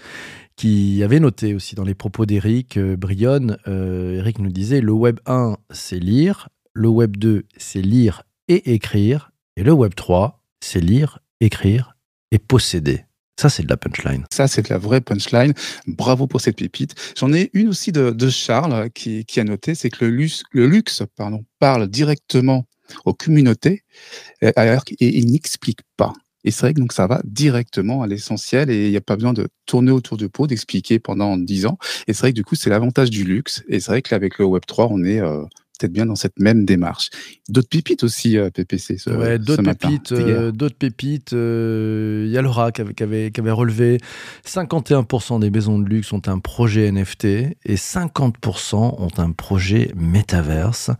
qui 0.57 1.03
avait 1.03 1.19
noté 1.19 1.53
aussi 1.53 1.75
dans 1.75 1.83
les 1.83 1.93
propos 1.93 2.25
d'Eric 2.25 2.77
euh, 2.77 2.97
Brionne. 2.97 3.57
Euh, 3.67 4.17
Eric 4.17 4.39
nous 4.39 4.51
disait 4.51 4.81
le 4.81 4.91
Web 4.91 5.19
1, 5.25 5.55
c'est 5.69 5.99
lire. 5.99 6.49
Le 6.73 6.89
Web 6.89 7.15
2, 7.15 7.45
c'est 7.55 7.81
lire 7.81 8.23
et 8.47 8.73
écrire. 8.73 9.31
Et 9.55 9.63
le 9.63 9.71
Web 9.71 9.93
3, 9.95 10.43
c'est 10.59 10.81
lire, 10.81 11.19
écrire 11.39 11.95
et 12.31 12.39
posséder. 12.39 13.05
Ça, 13.39 13.49
c'est 13.49 13.63
de 13.63 13.69
la 13.69 13.77
punchline. 13.77 14.25
Ça, 14.33 14.47
c'est 14.47 14.63
de 14.63 14.69
la 14.69 14.79
vraie 14.79 14.99
punchline. 14.99 15.53
Bravo 15.85 16.25
pour 16.25 16.41
cette 16.41 16.57
pépite. 16.57 16.95
J'en 17.15 17.31
ai 17.33 17.51
une 17.53 17.67
aussi 17.67 17.91
de, 17.91 18.29
Charles 18.29 18.89
qui, 18.89 19.25
a 19.37 19.43
noté, 19.43 19.75
c'est 19.75 19.91
que 19.91 20.05
le 20.05 20.65
luxe, 20.65 21.03
pardon, 21.15 21.45
parle 21.59 21.87
directement 21.87 22.65
aux 23.05 23.13
communautés 23.13 23.83
et, 24.41 24.47
et 24.47 25.17
il 25.17 25.31
n'explique 25.31 25.81
pas. 25.97 26.13
Et 26.47 26.51
c'est 26.51 26.61
vrai 26.61 26.73
que 26.73 26.79
donc 26.79 26.93
ça 26.93 27.07
va 27.07 27.21
directement 27.25 28.03
à 28.03 28.07
l'essentiel 28.07 28.69
et 28.69 28.85
il 28.85 28.91
n'y 28.91 28.95
a 28.95 29.01
pas 29.01 29.17
besoin 29.17 29.33
de 29.33 29.49
tourner 29.65 29.91
autour 29.91 30.15
du 30.15 30.29
pot, 30.29 30.47
d'expliquer 30.47 30.97
pendant 30.97 31.35
dix 31.35 31.65
ans. 31.65 31.77
Et 32.07 32.13
c'est 32.13 32.21
vrai 32.21 32.31
que 32.31 32.37
du 32.37 32.45
coup, 32.45 32.55
c'est 32.55 32.69
l'avantage 32.69 33.09
du 33.09 33.25
luxe. 33.25 33.65
Et 33.67 33.81
c'est 33.81 33.91
vrai 33.91 34.01
que 34.01 34.15
avec 34.15 34.39
le 34.39 34.45
Web3, 34.45 34.87
on 34.89 35.03
est 35.03 35.19
euh, 35.19 35.41
peut-être 35.77 35.91
bien 35.91 36.05
dans 36.05 36.15
cette 36.15 36.39
même 36.39 36.63
démarche. 36.63 37.09
D'autres 37.49 37.67
pépites 37.67 38.01
aussi, 38.05 38.37
euh, 38.37 38.49
PPC. 38.49 38.97
Ce, 38.97 39.09
ouais, 39.09 39.39
d'autres 39.39 39.61
pépites. 39.61 40.13
Euh, 40.13 40.53
d'autres 40.53 40.77
pépites. 40.77 41.33
Il 41.33 42.31
y 42.31 42.37
a 42.37 42.41
Laura 42.41 42.71
qui 42.71 42.79
avait, 42.79 42.93
qui 42.93 43.03
avait, 43.03 43.29
qui 43.29 43.41
avait 43.41 43.51
relevé 43.51 43.97
51% 44.45 45.41
des 45.41 45.49
maisons 45.49 45.79
de 45.79 45.89
luxe 45.89 46.13
ont 46.13 46.21
un 46.27 46.39
projet 46.39 46.89
NFT 46.89 47.25
et 47.25 47.75
50% 47.75 48.75
ont 48.77 49.09
un 49.17 49.31
projet 49.33 49.91
métaverse. 49.97 50.91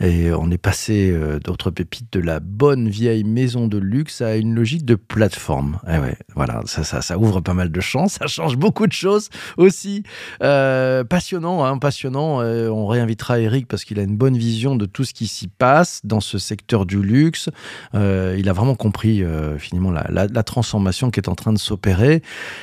Et 0.00 0.32
on 0.32 0.50
est 0.50 0.58
passé 0.58 1.10
euh, 1.10 1.40
d'autres 1.40 1.70
pépites 1.70 2.12
de 2.12 2.20
la 2.20 2.38
bonne 2.38 2.88
vieille 2.88 3.24
maison 3.24 3.66
de 3.66 3.78
luxe 3.78 4.20
à 4.20 4.36
une 4.36 4.54
logique 4.54 4.84
de 4.84 4.94
plateforme. 4.94 5.80
Et 5.88 5.92
eh 5.96 5.98
ouais, 5.98 6.16
voilà, 6.36 6.62
ça, 6.66 7.18
ouvre 7.18 7.40
pas 7.40 7.54
mal 7.54 7.72
de 7.72 7.80
champs, 7.80 8.06
ça 8.08 8.26
change 8.28 8.56
beaucoup 8.56 8.86
de 8.86 8.92
choses 8.92 9.28
aussi. 9.56 10.04
Euh, 10.42 11.02
passionnant, 11.02 11.64
hein, 11.64 11.78
passionnant. 11.78 12.40
Euh, 12.40 12.68
on 12.68 12.86
réinvitera 12.86 13.40
Eric 13.40 13.66
parce 13.66 13.84
qu'il 13.84 13.98
a 13.98 14.02
une 14.02 14.16
bonne 14.16 14.36
vision 14.36 14.76
de 14.76 14.86
tout 14.86 15.04
ce 15.04 15.14
qui 15.14 15.26
s'y 15.26 15.48
passe 15.48 16.00
dans 16.04 16.20
ce 16.20 16.38
secteur 16.38 16.86
du 16.86 17.02
luxe. 17.02 17.48
il 17.94 18.48
a 18.48 18.52
vraiment 18.52 18.74
compris 18.74 19.22
finalement 19.58 19.90
la, 19.90 20.42
transformation 20.42 21.10
qui 21.10 21.20
est 21.20 21.28
en 21.28 21.34
train 21.34 21.52
de 21.52 21.58
s'opérer. 21.58 22.22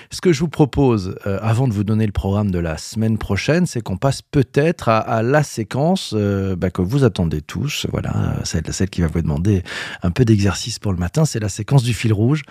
Ce 0.09 0.21
que 0.21 0.31
je 0.31 0.39
vous 0.39 0.47
propose, 0.47 1.17
avant 1.23 1.67
de 1.67 1.73
vous 1.73 1.83
donner 1.83 2.05
le 2.05 2.11
programme 2.11 2.51
de 2.51 2.59
la 2.59 2.77
semaine 2.77 3.17
prochaine, 3.17 3.65
c'est 3.65 3.81
qu'on 3.81 3.97
passe 3.97 4.21
peut-être 4.21 4.89
à, 4.89 4.99
à, 4.99 5.21
la 5.21 5.43
séquence 5.43 6.13
bah, 6.13 6.69
que 6.69 6.81
vous 6.81 7.03
attendez 7.03 7.24
des 7.27 7.41
tous. 7.41 7.87
Voilà, 7.91 8.39
celle, 8.43 8.71
celle 8.71 8.89
qui 8.89 9.01
va 9.01 9.07
vous 9.07 9.21
demander 9.21 9.63
un 10.03 10.11
peu 10.11 10.25
d'exercice 10.25 10.79
pour 10.79 10.91
le 10.91 10.97
matin, 10.97 11.25
c'est 11.25 11.39
la 11.39 11.49
séquence 11.49 11.83
du 11.83 11.93
fil 11.93 12.13
rouge. 12.13 12.43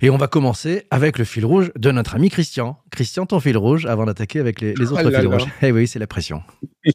Et 0.00 0.10
on 0.10 0.16
va 0.16 0.28
commencer 0.28 0.84
avec 0.90 1.18
le 1.18 1.24
fil 1.24 1.44
rouge 1.44 1.70
de 1.76 1.90
notre 1.90 2.14
ami 2.14 2.30
Christian. 2.30 2.78
Christian, 2.90 3.26
ton 3.26 3.40
fil 3.40 3.56
rouge, 3.56 3.86
avant 3.86 4.06
d'attaquer 4.06 4.40
avec 4.40 4.60
les, 4.60 4.72
autres 4.80 5.02
oh 5.04 5.10
fils 5.10 5.26
rouges. 5.26 5.46
Eh 5.62 5.72
oui, 5.72 5.86
c'est 5.86 5.98
la 5.98 6.06
pression. 6.06 6.42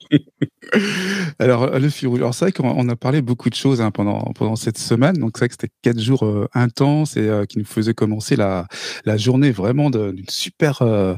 Alors, 1.40 1.80
le 1.80 1.90
fil 1.90 2.08
rouge. 2.08 2.20
Alors, 2.20 2.34
c'est 2.34 2.46
vrai 2.46 2.52
qu'on 2.52 2.90
a 2.90 2.96
parlé 2.96 3.22
beaucoup 3.22 3.50
de 3.50 3.56
choses 3.56 3.82
hein, 3.82 3.92
pendant, 3.92 4.32
pendant 4.36 4.56
cette 4.56 4.78
semaine. 4.78 5.16
Donc, 5.18 5.32
c'est 5.36 5.42
vrai 5.42 5.50
que 5.50 5.56
c'était 5.60 5.74
quatre 5.82 6.00
jours 6.00 6.26
euh, 6.26 6.48
intenses 6.54 7.18
et 7.18 7.28
euh, 7.28 7.46
qui 7.46 7.60
nous 7.60 7.66
faisaient 7.66 7.94
commencer 7.94 8.36
la, 8.36 8.68
la 9.06 9.18
journée 9.18 9.52
vraiment 9.52 9.90
d'une 9.90 10.26
super 10.30 10.82
euh, 10.82 11.16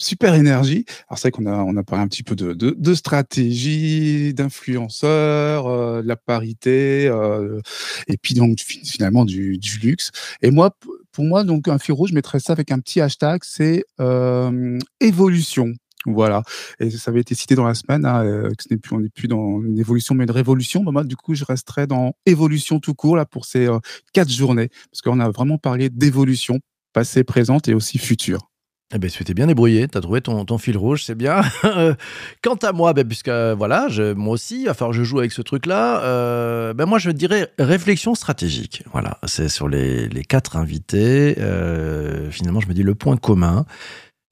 super 0.00 0.34
énergie. 0.34 0.84
Alors 1.08 1.18
c'est 1.18 1.28
vrai 1.28 1.30
qu'on 1.30 1.46
a, 1.46 1.56
on 1.56 1.76
a 1.76 1.82
parlé 1.82 2.04
un 2.04 2.08
petit 2.08 2.22
peu 2.22 2.34
de, 2.34 2.52
de, 2.54 2.94
stratégie, 2.94 4.34
d'influenceurs, 4.34 5.66
euh, 5.66 6.02
de 6.02 6.08
la 6.08 6.16
parité, 6.16 7.06
euh, 7.06 7.60
et 8.08 8.16
puis 8.16 8.34
donc 8.34 8.58
finalement 8.60 9.24
du, 9.24 9.58
du, 9.58 9.78
luxe. 9.78 10.10
Et 10.42 10.50
moi, 10.50 10.74
pour 11.12 11.24
moi, 11.24 11.44
donc 11.44 11.68
un 11.68 11.78
fil 11.78 11.94
rouge, 11.94 12.10
je 12.10 12.14
mettrais 12.14 12.40
ça 12.40 12.52
avec 12.52 12.72
un 12.72 12.78
petit 12.80 13.00
hashtag, 13.00 13.42
c'est 13.44 13.84
euh, 14.00 14.78
évolution. 15.00 15.72
Voilà. 16.06 16.42
Et 16.78 16.88
ça 16.90 17.10
avait 17.10 17.20
été 17.20 17.34
cité 17.34 17.54
dans 17.54 17.66
la 17.66 17.74
semaine, 17.74 18.06
hein, 18.06 18.48
que 18.56 18.62
ce 18.62 18.68
n'est 18.70 18.78
plus, 18.78 18.96
on 18.96 19.00
n'est 19.00 19.10
plus 19.10 19.28
dans 19.28 19.60
une 19.60 19.78
évolution, 19.78 20.14
mais 20.14 20.24
une 20.24 20.30
révolution. 20.30 20.82
moi, 20.82 21.04
du 21.04 21.14
coup, 21.14 21.34
je 21.34 21.44
resterai 21.44 21.86
dans 21.86 22.14
évolution 22.24 22.80
tout 22.80 22.94
court 22.94 23.16
là 23.16 23.26
pour 23.26 23.44
ces 23.44 23.68
quatre 24.14 24.30
journées, 24.30 24.70
parce 24.90 25.02
qu'on 25.02 25.20
a 25.20 25.28
vraiment 25.28 25.58
parlé 25.58 25.90
d'évolution 25.90 26.58
passé, 26.94 27.22
présente 27.22 27.68
et 27.68 27.74
aussi 27.74 27.98
future. 27.98 28.49
Eh 28.92 28.98
ben, 28.98 29.08
tu 29.08 29.22
t'es 29.22 29.34
bien 29.34 29.46
débrouillé, 29.46 29.86
tu 29.86 29.96
as 29.96 30.00
trouvé 30.00 30.20
ton, 30.20 30.58
fil 30.58 30.76
rouge, 30.76 31.04
c'est 31.04 31.14
bien. 31.14 31.42
Quant 32.42 32.56
à 32.56 32.72
moi, 32.72 32.92
ben, 32.92 33.06
puisque 33.06 33.30
voilà, 33.30 33.86
moi 34.16 34.34
aussi, 34.34 34.66
enfin, 34.68 34.88
je 34.90 35.04
joue 35.04 35.20
avec 35.20 35.30
ce 35.30 35.42
truc-là, 35.42 36.02
euh, 36.02 36.74
ben, 36.74 36.86
moi 36.86 36.98
je 36.98 37.12
dirais 37.12 37.52
réflexion 37.60 38.16
stratégique. 38.16 38.82
Voilà, 38.92 39.18
c'est 39.26 39.48
sur 39.48 39.68
les, 39.68 40.08
les, 40.08 40.24
quatre 40.24 40.56
invités. 40.56 41.36
Euh, 41.38 42.32
finalement, 42.32 42.58
je 42.58 42.66
me 42.66 42.74
dis 42.74 42.82
le 42.82 42.96
point 42.96 43.16
commun, 43.16 43.64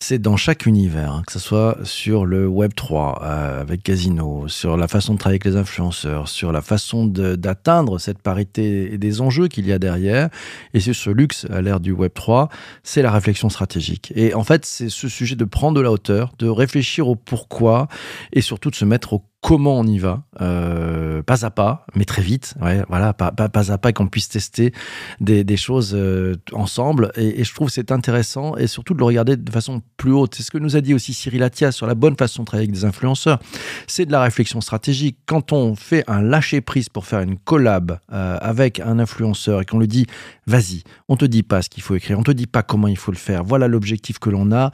c'est 0.01 0.21
dans 0.21 0.37
chaque 0.37 0.67
univers, 0.67 1.13
hein, 1.13 1.23
que 1.27 1.33
ce 1.33 1.41
soit 1.41 1.77
sur 1.83 2.25
le 2.25 2.47
Web 2.47 2.73
3 2.75 3.21
euh, 3.21 3.61
avec 3.61 3.83
Casino, 3.83 4.47
sur 4.47 4.77
la 4.77 4.87
façon 4.87 5.15
de 5.15 5.19
travailler 5.19 5.41
avec 5.43 5.53
les 5.53 5.57
influenceurs, 5.57 6.29
sur 6.29 6.53
la 6.53 6.63
façon 6.63 7.07
d'atteindre 7.07 7.99
cette 7.99 8.23
parité 8.23 8.93
et 8.93 8.99
des 8.99 9.21
enjeux 9.21 9.49
qu'il 9.49 9.67
y 9.67 9.73
a 9.73 9.81
derrière, 9.81 10.29
et 10.73 10.79
sur 10.79 10.95
ce 10.95 11.11
luxe 11.11 11.47
à 11.51 11.63
l'ère 11.63 11.81
du 11.81 11.91
Web 11.91 12.13
3, 12.15 12.49
c'est 12.85 13.03
la 13.03 13.11
réflexion 13.11 13.49
stratégique. 13.49 14.13
Et 14.15 14.35
en 14.35 14.45
fait, 14.45 14.65
c'est 14.65 14.89
ce 14.89 15.09
sujet 15.09 15.35
de 15.35 15.45
prendre 15.45 15.77
de 15.77 15.81
la 15.81 15.91
hauteur, 15.91 16.33
de 16.39 16.49
réfléchir 16.49 17.09
au 17.09 17.17
pourquoi, 17.17 17.89
et 18.33 18.41
surtout 18.41 18.71
de 18.71 18.77
se 18.77 18.85
mettre 18.85 19.15
au 19.15 19.25
comment 19.49 19.79
on 19.79 19.87
y 19.87 19.99
va, 19.99 20.25
euh, 20.43 21.23
pas 21.23 21.47
à 21.47 21.51
pas, 21.51 21.87
mais 21.95 22.05
très 22.05 22.21
vite, 22.21 22.55
voilà, 22.91 23.15
pas, 23.15 23.33
pas, 23.33 23.49
pas 23.49 23.73
à 23.73 23.79
pas, 23.79 23.95
qu'on 23.95 24.07
puisse 24.07 24.29
tester 24.29 24.75
des, 25.21 25.57
choses 25.57 25.95
euh, 25.95 26.35
ensemble. 26.53 27.13
Et, 27.17 27.41
et, 27.41 27.45
je 27.45 27.55
trouve 27.55 27.71
c'est 27.71 27.91
intéressant 27.91 28.59
et 28.59 28.67
surtout 28.67 28.93
de 28.93 28.99
le 28.99 29.07
regarder 29.07 29.39
de 29.39 29.51
façon 29.51 29.81
plus 29.97 30.13
haute. 30.13 30.35
C'est 30.35 30.43
ce 30.43 30.51
que 30.51 30.59
nous 30.59 30.77
a 30.77 30.83
dit 30.83 30.93
aussi 30.93 31.15
Cyril 31.15 31.43
Attia 31.43 31.73
sur 31.73 31.87
la 31.87 31.95
bonne 31.95 32.15
façon 32.15 32.43
de 32.43 32.47
travailler 32.47 32.69
avec 32.69 32.79
des 32.79 32.85
influenceurs. 32.85 33.39
C'est 33.87 34.05
de 34.05 34.13
la 34.13 34.21
réflexion 34.21 34.61
stratégique. 34.61 35.17
Quand 35.25 35.55
on 35.55 35.75
fait 35.75 36.05
un 36.09 36.21
lâcher 36.21 36.61
prise 36.61 36.91
pour 36.91 37.07
faire 37.07 37.21
une 37.21 37.39
collab 37.39 37.99
euh, 38.13 38.37
avec 38.43 38.81
un 38.81 38.99
influenceur 38.99 39.63
et 39.63 39.65
qu'on 39.65 39.79
lui 39.79 39.89
dit, 39.89 40.05
vas-y, 40.47 40.83
on 41.09 41.17
te 41.17 41.25
dit 41.25 41.43
pas 41.43 41.63
ce 41.63 41.71
qu'il 41.71 41.83
faut 41.83 41.95
écrire, 41.95 42.19
on 42.19 42.23
te 42.23 42.33
dit 42.33 42.47
pas 42.47 42.63
comment 42.63 42.89
il 42.89 42.99
faut 42.99 43.13
le 43.13 43.17
faire. 43.17 43.45
Voilà 43.45 43.67
l'objectif 43.67 44.19
que 44.19 44.29
l'on 44.29 44.53
a 44.53 44.73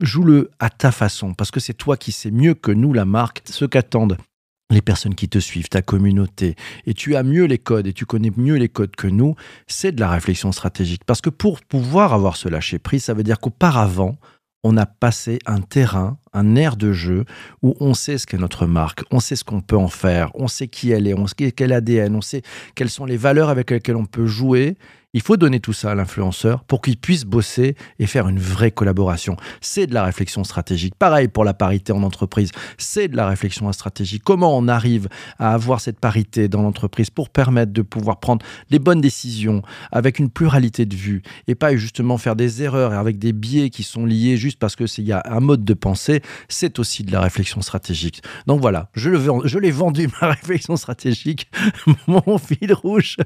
joue-le 0.00 0.50
à 0.58 0.70
ta 0.70 0.92
façon, 0.92 1.34
parce 1.34 1.50
que 1.50 1.60
c'est 1.60 1.74
toi 1.74 1.96
qui 1.96 2.12
sais 2.12 2.30
mieux 2.30 2.54
que 2.54 2.72
nous, 2.72 2.92
la 2.92 3.04
marque, 3.04 3.42
ce 3.44 3.64
qu'attendent 3.64 4.16
les 4.70 4.82
personnes 4.82 5.14
qui 5.14 5.28
te 5.28 5.38
suivent, 5.38 5.68
ta 5.68 5.80
communauté, 5.80 6.54
et 6.86 6.92
tu 6.92 7.16
as 7.16 7.22
mieux 7.22 7.44
les 7.44 7.58
codes 7.58 7.86
et 7.86 7.92
tu 7.92 8.04
connais 8.04 8.32
mieux 8.36 8.56
les 8.56 8.68
codes 8.68 8.96
que 8.96 9.06
nous, 9.06 9.34
c'est 9.66 9.92
de 9.92 10.00
la 10.00 10.10
réflexion 10.10 10.52
stratégique. 10.52 11.04
Parce 11.04 11.22
que 11.22 11.30
pour 11.30 11.62
pouvoir 11.62 12.12
avoir 12.12 12.36
ce 12.36 12.48
lâcher 12.48 12.78
prise, 12.78 13.04
ça 13.04 13.14
veut 13.14 13.22
dire 13.22 13.40
qu'auparavant, 13.40 14.18
on 14.64 14.76
a 14.76 14.86
passé 14.86 15.38
un 15.46 15.60
terrain, 15.60 16.18
un 16.32 16.56
air 16.56 16.76
de 16.76 16.92
jeu 16.92 17.24
où 17.62 17.74
on 17.80 17.94
sait 17.94 18.18
ce 18.18 18.26
qu'est 18.26 18.38
notre 18.38 18.66
marque, 18.66 19.02
on 19.10 19.20
sait 19.20 19.36
ce 19.36 19.44
qu'on 19.44 19.60
peut 19.60 19.76
en 19.76 19.88
faire, 19.88 20.30
on 20.34 20.48
sait 20.48 20.68
qui 20.68 20.90
elle 20.90 21.06
est, 21.06 21.14
on 21.14 21.26
sait 21.26 21.52
quel 21.52 21.72
ADN, 21.72 22.14
on 22.16 22.20
sait 22.20 22.42
quelles 22.74 22.90
sont 22.90 23.04
les 23.04 23.16
valeurs 23.16 23.48
avec 23.48 23.70
lesquelles 23.70 23.96
on 23.96 24.06
peut 24.06 24.26
jouer 24.26 24.76
il 25.14 25.22
faut 25.22 25.38
donner 25.38 25.58
tout 25.58 25.72
ça 25.72 25.92
à 25.92 25.94
l'influenceur 25.94 26.64
pour 26.64 26.82
qu'il 26.82 26.98
puisse 26.98 27.24
bosser 27.24 27.76
et 27.98 28.06
faire 28.06 28.28
une 28.28 28.38
vraie 28.38 28.70
collaboration. 28.70 29.36
C'est 29.62 29.86
de 29.86 29.94
la 29.94 30.04
réflexion 30.04 30.44
stratégique. 30.44 30.94
Pareil 30.94 31.28
pour 31.28 31.44
la 31.44 31.54
parité 31.54 31.92
en 31.92 32.02
entreprise, 32.02 32.50
c'est 32.76 33.08
de 33.08 33.16
la 33.16 33.26
réflexion 33.26 33.72
stratégique. 33.72 34.22
Comment 34.22 34.54
on 34.56 34.68
arrive 34.68 35.08
à 35.38 35.54
avoir 35.54 35.80
cette 35.80 35.98
parité 35.98 36.48
dans 36.48 36.60
l'entreprise 36.60 37.08
pour 37.08 37.30
permettre 37.30 37.72
de 37.72 37.80
pouvoir 37.80 38.20
prendre 38.20 38.44
les 38.68 38.78
bonnes 38.78 39.00
décisions 39.00 39.62
avec 39.92 40.18
une 40.18 40.28
pluralité 40.28 40.84
de 40.84 40.94
vues 40.94 41.22
et 41.46 41.54
pas 41.54 41.74
justement 41.74 42.18
faire 42.18 42.36
des 42.36 42.62
erreurs 42.62 42.92
avec 42.92 43.18
des 43.18 43.32
biais 43.32 43.70
qui 43.70 43.84
sont 43.84 44.04
liés 44.04 44.36
juste 44.36 44.58
parce 44.58 44.76
que 44.76 44.84
il 44.98 45.04
y 45.04 45.12
a 45.12 45.22
un 45.24 45.40
mode 45.40 45.64
de 45.64 45.74
pensée, 45.74 46.17
c'est 46.48 46.78
aussi 46.78 47.02
de 47.02 47.12
la 47.12 47.20
réflexion 47.20 47.60
stratégique. 47.62 48.22
Donc 48.46 48.60
voilà, 48.60 48.90
je 48.94 49.58
l'ai 49.58 49.70
vendu 49.70 50.08
ma 50.20 50.28
réflexion 50.28 50.76
stratégique, 50.76 51.50
mon 52.06 52.38
fil 52.38 52.72
rouge. 52.72 53.16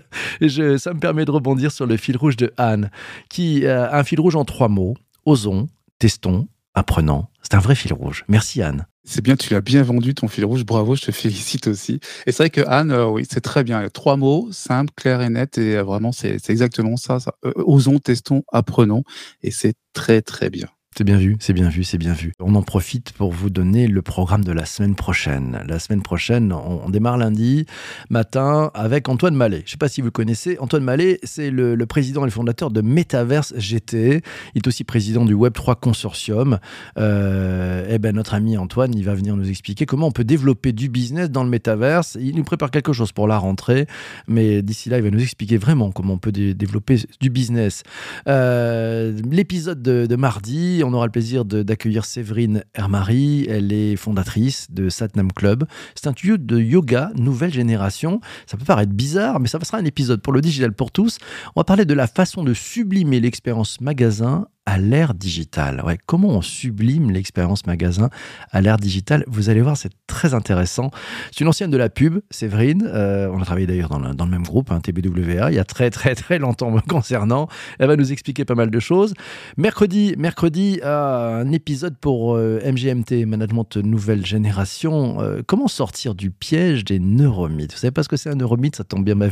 Je, 0.40 0.76
ça 0.76 0.94
me 0.94 1.00
permet 1.00 1.24
de 1.24 1.30
rebondir 1.30 1.72
sur 1.72 1.86
le 1.86 1.96
fil 1.96 2.16
rouge 2.16 2.36
de 2.36 2.52
Anne, 2.56 2.90
qui 3.28 3.64
euh, 3.66 3.90
un 3.90 4.04
fil 4.04 4.20
rouge 4.20 4.36
en 4.36 4.44
trois 4.44 4.68
mots 4.68 4.94
osons, 5.24 5.68
testons, 5.98 6.48
apprenons. 6.74 7.26
C'est 7.42 7.54
un 7.54 7.60
vrai 7.60 7.74
fil 7.74 7.92
rouge. 7.92 8.24
Merci 8.28 8.62
Anne. 8.62 8.86
C'est 9.04 9.20
bien, 9.20 9.34
tu 9.34 9.52
l'as 9.52 9.60
bien 9.60 9.82
vendu 9.82 10.14
ton 10.14 10.28
fil 10.28 10.44
rouge. 10.44 10.64
Bravo, 10.64 10.94
je 10.94 11.02
te 11.02 11.10
félicite 11.12 11.66
aussi. 11.66 11.98
Et 12.26 12.32
c'est 12.32 12.44
vrai 12.44 12.50
que 12.50 12.60
Anne, 12.68 12.92
euh, 12.92 13.06
oui, 13.06 13.26
c'est 13.28 13.40
très 13.40 13.64
bien. 13.64 13.88
Trois 13.88 14.16
mots, 14.16 14.48
simples, 14.52 14.92
clairs 14.96 15.22
et 15.22 15.28
nets. 15.28 15.58
Et 15.58 15.76
euh, 15.76 15.82
vraiment, 15.82 16.12
c'est 16.12 16.38
exactement 16.50 16.96
ça. 16.96 17.18
ça. 17.18 17.34
osons, 17.56 17.98
testons, 17.98 18.44
apprenons. 18.52 19.02
Et 19.42 19.50
c'est 19.50 19.74
très, 19.92 20.22
très 20.22 20.50
bien. 20.50 20.68
C'est 21.02 21.06
bien 21.06 21.16
vu, 21.16 21.36
c'est 21.40 21.52
bien 21.52 21.68
vu, 21.68 21.82
c'est 21.82 21.98
bien 21.98 22.12
vu. 22.12 22.32
On 22.38 22.54
en 22.54 22.62
profite 22.62 23.10
pour 23.10 23.32
vous 23.32 23.50
donner 23.50 23.88
le 23.88 24.02
programme 24.02 24.44
de 24.44 24.52
la 24.52 24.64
semaine 24.64 24.94
prochaine. 24.94 25.58
La 25.66 25.80
semaine 25.80 26.00
prochaine, 26.00 26.52
on, 26.52 26.88
démarre 26.90 27.16
lundi 27.16 27.66
matin 28.08 28.70
avec 28.72 29.08
Antoine 29.08 29.34
Mallet. 29.34 29.62
Je 29.62 29.64
ne 29.64 29.68
sais 29.70 29.76
pas 29.78 29.88
si 29.88 30.00
vous 30.00 30.06
le 30.06 30.10
connaissez. 30.12 30.58
Antoine 30.60 30.84
Mallet, 30.84 31.18
c'est 31.24 31.50
le, 31.50 31.76
président 31.86 32.22
et 32.22 32.26
le 32.26 32.30
fondateur 32.30 32.70
de 32.70 32.82
Metaverse 32.82 33.52
GT. 33.56 34.22
Il 34.54 34.58
est 34.58 34.66
aussi 34.68 34.84
président 34.84 35.24
du 35.24 35.34
Web3 35.34 35.74
Consortium. 35.74 36.60
Euh, 36.98 37.84
eh 37.90 37.98
ben, 37.98 38.14
notre 38.14 38.34
ami 38.34 38.56
Antoine, 38.56 38.94
il 38.94 39.04
va 39.04 39.16
venir 39.16 39.34
nous 39.34 39.50
expliquer 39.50 39.86
comment 39.86 40.06
on 40.06 40.12
peut 40.12 40.22
développer 40.22 40.70
du 40.70 40.88
business 40.88 41.32
dans 41.32 41.42
le 41.42 41.50
Metaverse. 41.50 42.16
Il 42.20 42.36
nous 42.36 42.44
prépare 42.44 42.70
quelque 42.70 42.92
chose 42.92 43.10
pour 43.10 43.26
la 43.26 43.38
rentrée, 43.38 43.88
mais 44.28 44.62
d'ici 44.62 44.88
là, 44.88 44.98
il 44.98 45.02
va 45.02 45.10
nous 45.10 45.22
expliquer 45.22 45.56
vraiment 45.56 45.90
comment 45.90 46.14
on 46.14 46.18
peut 46.18 46.30
développer 46.30 47.00
du 47.20 47.28
business. 47.28 47.82
Euh, 48.28 49.20
l'épisode 49.28 49.82
de 49.82 50.14
mardi, 50.14 50.52
Mercredi, 50.52 50.84
on 50.92 50.96
aura 50.96 51.06
le 51.06 51.12
plaisir 51.12 51.46
d'accueillir 51.46 52.04
Séverine 52.04 52.64
Hermary. 52.74 53.46
Elle 53.48 53.72
est 53.72 53.96
fondatrice 53.96 54.70
de 54.70 54.90
Satnam 54.90 55.32
Club. 55.32 55.64
C'est 55.94 56.06
un 56.06 56.14
lieu 56.22 56.36
de 56.36 56.58
yoga 56.58 57.10
nouvelle 57.16 57.52
génération. 57.52 58.20
Ça 58.46 58.58
peut 58.58 58.64
paraître 58.64 58.92
bizarre, 58.92 59.40
mais 59.40 59.48
ça 59.48 59.58
sera 59.62 59.78
un 59.78 59.84
épisode 59.86 60.20
pour 60.20 60.34
le 60.34 60.42
digital 60.42 60.74
pour 60.74 60.92
tous. 60.92 61.18
On 61.56 61.60
va 61.60 61.64
parler 61.64 61.86
de 61.86 61.94
la 61.94 62.06
façon 62.06 62.44
de 62.44 62.52
sublimer 62.52 63.20
l'expérience 63.20 63.80
magasin 63.80 64.48
à 64.64 64.78
l'ère 64.78 65.14
digitale. 65.14 65.82
Ouais, 65.84 65.98
comment 66.06 66.28
on 66.28 66.42
sublime 66.42 67.10
l'expérience 67.10 67.66
magasin 67.66 68.10
à 68.52 68.60
l'ère 68.60 68.76
digitale? 68.76 69.24
Vous 69.26 69.48
allez 69.48 69.60
voir, 69.60 69.76
c'est 69.76 69.92
très 70.06 70.34
intéressant. 70.34 70.90
C'est 71.32 71.40
une 71.40 71.48
ancienne 71.48 71.70
de 71.70 71.76
la 71.76 71.88
pub, 71.88 72.20
Séverine. 72.30 72.88
Euh, 72.92 73.28
on 73.32 73.42
a 73.42 73.44
travaillé 73.44 73.66
d'ailleurs 73.66 73.88
dans 73.88 73.98
le, 74.24 74.30
même 74.30 74.44
groupe, 74.44 74.70
hein, 74.70 74.80
TBWA, 74.80 75.50
il 75.50 75.56
y 75.56 75.58
a 75.58 75.64
très 75.64 75.90
très 75.90 76.14
très 76.14 76.38
longtemps 76.38 76.70
me 76.70 76.80
concernant. 76.80 77.48
Elle 77.80 77.88
va 77.88 77.96
nous 77.96 78.12
expliquer 78.12 78.44
pas 78.44 78.54
mal 78.54 78.70
de 78.70 78.80
choses. 78.80 79.14
Mercredi, 79.56 80.14
mercredi, 80.16 80.80
un 80.84 81.50
épisode 81.50 81.96
pour 81.98 82.36
euh, 82.36 82.60
MGMT, 82.64 83.26
Management 83.26 83.76
Nouvelle 83.78 84.24
Génération. 84.24 85.20
Euh, 85.20 85.42
comment 85.44 85.66
sortir 85.66 86.14
du 86.14 86.30
piège 86.30 86.84
des 86.84 87.00
neuromythes 87.00 87.72
Vous 87.72 87.78
savez 87.78 87.90
pas 87.90 88.04
ce 88.04 88.08
que 88.08 88.16
c'est 88.16 88.30
un 88.30 88.36
neuromythe? 88.36 88.76
Ça 88.76 88.84
tombe 88.84 89.04
bien, 89.04 89.16
ma. 89.16 89.26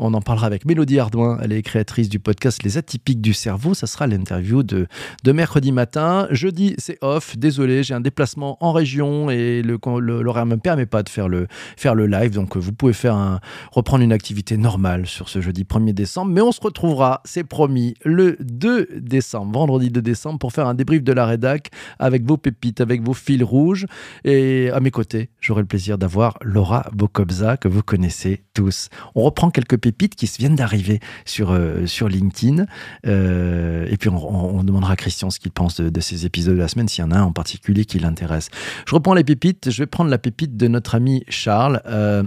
On 0.00 0.12
en 0.12 0.20
parlera 0.20 0.46
avec 0.46 0.64
Mélodie 0.64 0.98
Ardouin. 0.98 1.38
Elle 1.40 1.52
est 1.52 1.62
créatrice 1.62 2.08
du 2.08 2.18
podcast 2.18 2.62
Les 2.62 2.76
Atypiques 2.78 3.20
du 3.20 3.32
cerveau. 3.32 3.74
Ça 3.74 3.86
sera 3.86 4.06
l'interview 4.06 4.62
de, 4.66 5.32
mercredi 5.32 5.72
matin. 5.72 6.26
Jeudi, 6.30 6.74
c'est 6.78 6.98
off. 7.02 7.36
Désolé, 7.36 7.82
j'ai 7.82 7.94
un 7.94 8.00
déplacement 8.00 8.56
en 8.60 8.72
région 8.72 9.30
et 9.30 9.62
l'horaire 9.62 10.46
ne 10.46 10.54
me 10.54 10.60
permet 10.60 10.86
pas 10.86 11.02
de 11.02 11.08
faire 11.08 11.28
le, 11.28 11.46
faire 11.76 11.94
le 11.94 12.06
live. 12.06 12.32
Donc, 12.32 12.56
vous 12.56 12.72
pouvez 12.72 12.92
faire 12.92 13.14
un, 13.14 13.40
reprendre 13.72 14.02
une 14.02 14.12
activité 14.12 14.56
normale 14.56 15.06
sur 15.06 15.28
ce 15.28 15.40
jeudi 15.40 15.64
1er 15.64 15.92
décembre. 15.92 16.32
Mais 16.32 16.40
on 16.40 16.52
se 16.52 16.60
retrouvera, 16.60 17.20
c'est 17.24 17.44
promis, 17.44 17.94
le 18.04 18.36
2 18.40 18.88
décembre, 18.96 19.58
vendredi 19.58 19.90
2 19.90 20.02
décembre, 20.02 20.38
pour 20.38 20.52
faire 20.52 20.66
un 20.66 20.74
débrief 20.74 21.02
de 21.02 21.12
la 21.12 21.26
rédac 21.26 21.70
avec 21.98 22.24
vos 22.24 22.36
pépites, 22.36 22.80
avec 22.80 23.02
vos 23.02 23.14
fils 23.14 23.42
rouges. 23.42 23.86
Et 24.24 24.70
à 24.70 24.80
mes 24.80 24.90
côtés, 24.90 25.30
j'aurai 25.40 25.62
le 25.62 25.66
plaisir 25.66 25.98
d'avoir 25.98 26.38
Laura 26.42 26.88
Bokobza, 26.92 27.56
que 27.56 27.68
vous 27.68 27.82
connaissez 27.82 28.44
tous. 28.54 28.88
On 29.14 29.22
reprend 29.22 29.50
quelques 29.50 29.76
pépites 29.76 30.14
qui 30.14 30.26
viennent 30.38 30.56
d'arriver 30.56 31.00
sur, 31.24 31.52
euh, 31.52 31.86
sur 31.86 32.08
LinkedIn. 32.08 32.66
Euh, 33.06 33.86
et 33.88 33.96
puis, 33.96 34.08
on 34.10 34.55
demandera 34.64 34.92
à 34.92 34.96
Christian 34.96 35.30
ce 35.30 35.38
qu'il 35.38 35.52
pense 35.52 35.80
de, 35.80 36.00
ces 36.00 36.26
épisodes 36.26 36.54
de 36.54 36.60
la 36.60 36.68
semaine, 36.68 36.88
s'il 36.88 37.02
y 37.02 37.06
en 37.06 37.10
a 37.10 37.18
un 37.18 37.22
en 37.22 37.32
particulier 37.32 37.84
qui 37.84 37.98
l'intéresse. 37.98 38.50
Je 38.86 38.94
reprends 38.94 39.14
les 39.14 39.24
pépites. 39.24 39.70
Je 39.70 39.82
vais 39.82 39.86
prendre 39.86 40.10
la 40.10 40.18
pépite 40.18 40.56
de 40.56 40.68
notre 40.68 40.94
ami 40.94 41.24
Charles. 41.28 41.80
Euh, 41.86 42.22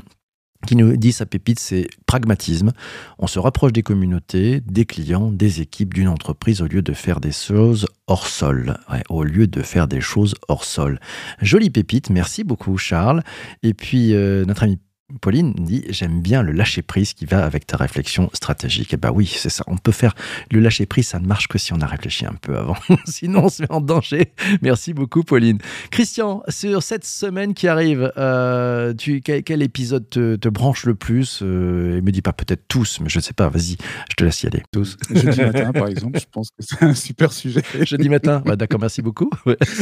qui 0.67 0.75
nous 0.75 0.97
dit 0.97 1.13
sa 1.13 1.25
pépite, 1.25 1.59
c'est 1.59 1.87
pragmatisme. 2.05 2.73
On 3.17 3.27
se 3.27 3.39
rapproche 3.39 3.71
des 3.71 3.83
communautés, 3.83 4.59
des 4.59 4.85
clients, 4.85 5.31
des 5.31 5.61
équipes, 5.61 5.93
d'une 5.93 6.09
entreprise 6.09 6.61
au 6.61 6.67
lieu 6.67 6.81
de 6.81 6.93
faire 6.93 7.21
des 7.21 7.31
choses 7.31 7.87
hors 8.07 8.27
sol. 8.27 8.77
au 9.09 9.23
lieu 9.23 9.47
de 9.47 9.61
faire 9.61 9.87
des 9.87 10.01
choses 10.01 10.35
hors 10.49 10.65
sol. 10.65 10.99
Jolie 11.41 11.69
pépite, 11.69 12.09
merci 12.09 12.43
beaucoup 12.43 12.77
Charles. 12.77 13.23
Et 13.63 13.73
puis 13.73 14.13
euh, 14.13 14.43
notre 14.45 14.63
ami 14.63 14.79
Pauline 15.21 15.53
dit 15.53 15.83
J'aime 15.89 16.21
bien 16.21 16.43
le 16.43 16.51
lâcher 16.51 16.81
prise 16.81 17.13
qui 17.13 17.25
va 17.25 17.45
avec 17.45 17.65
ta 17.65 17.77
réflexion 17.77 18.29
stratégique. 18.33 18.93
Et 18.93 18.95
eh 18.95 18.97
bah 18.97 19.09
ben 19.09 19.17
oui, 19.17 19.25
c'est 19.25 19.49
ça. 19.49 19.63
On 19.67 19.77
peut 19.77 19.91
faire 19.91 20.13
le 20.51 20.59
lâcher 20.59 20.85
prise, 20.85 21.07
ça 21.07 21.19
ne 21.19 21.27
marche 21.27 21.47
que 21.47 21.57
si 21.57 21.73
on 21.73 21.81
a 21.81 21.85
réfléchi 21.85 22.25
un 22.25 22.35
peu 22.41 22.57
avant. 22.57 22.75
Sinon, 23.05 23.45
on 23.45 23.49
se 23.49 23.61
met 23.61 23.71
en 23.71 23.81
danger. 23.81 24.33
Merci 24.61 24.93
beaucoup, 24.93 25.23
Pauline. 25.23 25.59
Christian, 25.91 26.43
sur 26.47 26.83
cette 26.83 27.05
semaine 27.05 27.53
qui 27.53 27.67
arrive, 27.67 28.11
euh, 28.17 28.93
tu, 28.93 29.21
quel, 29.21 29.61
épisode 29.61 30.09
te, 30.09 30.49
branche 30.49 30.85
le 30.85 30.95
plus 30.95 31.39
euh, 31.41 31.97
Et 31.97 32.01
me 32.01 32.11
dis 32.11 32.21
pas 32.21 32.33
peut-être 32.33 32.67
tous, 32.67 32.99
mais 33.01 33.09
je 33.09 33.17
ne 33.19 33.23
sais 33.23 33.33
pas. 33.33 33.49
Vas-y, 33.49 33.77
je 34.09 34.15
te 34.15 34.23
laisse 34.23 34.43
y 34.43 34.47
aller. 34.47 34.63
Tous. 34.71 34.97
Jeudi 35.09 35.41
matin, 35.41 35.71
par 35.71 35.87
exemple, 35.87 36.19
je 36.19 36.25
pense 36.31 36.49
que 36.49 36.55
c'est 36.59 36.83
un 36.83 36.93
super 36.93 37.33
sujet. 37.33 37.61
Jeudi 37.81 38.09
matin, 38.09 38.41
bah, 38.45 38.55
d'accord, 38.55 38.79
merci 38.79 39.01
beaucoup. 39.01 39.29
merci 39.45 39.81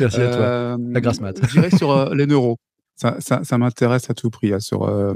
à 0.00 0.08
toi. 0.10 0.20
Euh, 0.20 0.76
La 0.90 1.00
grâce 1.00 1.20
mat. 1.20 1.36
Je 1.42 1.52
dirais 1.52 1.70
sur 1.70 2.14
les 2.14 2.26
neuros 2.26 2.58
ça, 2.98 3.16
ça, 3.20 3.58
m'intéresse 3.58 4.10
à 4.10 4.14
tout 4.14 4.28
prix 4.28 4.52
hein, 4.52 4.60
sur 4.60 4.82
euh, 4.82 5.14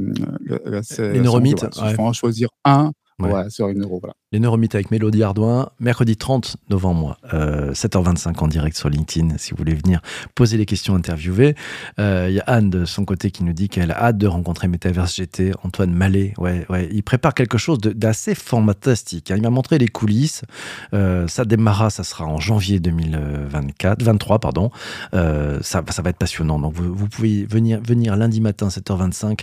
les 0.98 1.20
neuromythes. 1.20 1.66
Il 1.84 1.94
faut 1.94 2.02
en 2.02 2.12
choisir 2.12 2.48
un 2.64 2.92
Ouais. 3.18 3.50
sur 3.50 3.68
une 3.68 3.82
euro, 3.82 4.00
voilà. 4.00 4.14
Les 4.32 4.40
Neuromythes 4.40 4.74
avec 4.74 4.90
Mélodie 4.90 5.22
Ardouin, 5.22 5.68
mercredi 5.78 6.16
30 6.16 6.56
novembre, 6.70 7.18
7h25 7.32 8.28
euh, 8.28 8.32
en 8.38 8.48
direct 8.48 8.74
sur 8.78 8.88
LinkedIn, 8.88 9.36
si 9.36 9.50
vous 9.50 9.58
voulez 9.58 9.74
venir 9.74 10.00
poser 10.34 10.56
les 10.56 10.64
questions, 10.64 10.94
interviewer. 10.94 11.54
Euh, 11.98 12.28
il 12.30 12.36
y 12.36 12.40
a 12.40 12.44
Anne 12.46 12.70
de 12.70 12.86
son 12.86 13.04
côté 13.04 13.30
qui 13.30 13.44
nous 13.44 13.52
dit 13.52 13.68
qu'elle 13.68 13.90
a 13.90 14.04
hâte 14.04 14.16
de 14.16 14.26
rencontrer 14.26 14.68
Metaverse 14.68 15.16
GT. 15.16 15.52
Antoine 15.64 15.92
Mallet, 15.92 16.32
ouais, 16.38 16.64
ouais, 16.70 16.88
il 16.90 17.02
prépare 17.02 17.34
quelque 17.34 17.58
chose 17.58 17.76
d'assez 17.78 18.34
fantastique. 18.34 19.30
Hein. 19.30 19.34
Il 19.36 19.42
m'a 19.42 19.50
montré 19.50 19.76
les 19.76 19.88
coulisses. 19.88 20.40
Euh, 20.94 21.28
ça 21.28 21.44
démarra, 21.44 21.90
ça 21.90 22.02
sera 22.02 22.24
en 22.24 22.40
janvier 22.40 22.80
2024, 22.80 24.02
23, 24.02 24.38
pardon. 24.38 24.70
ça, 25.12 25.60
ça 25.60 26.02
va 26.02 26.08
être 26.08 26.16
passionnant. 26.16 26.58
Donc 26.58 26.72
vous, 26.72 26.94
vous, 26.94 27.08
pouvez 27.08 27.44
venir, 27.44 27.82
venir 27.82 28.16
lundi 28.16 28.40
matin, 28.40 28.68
7h25, 28.68 29.40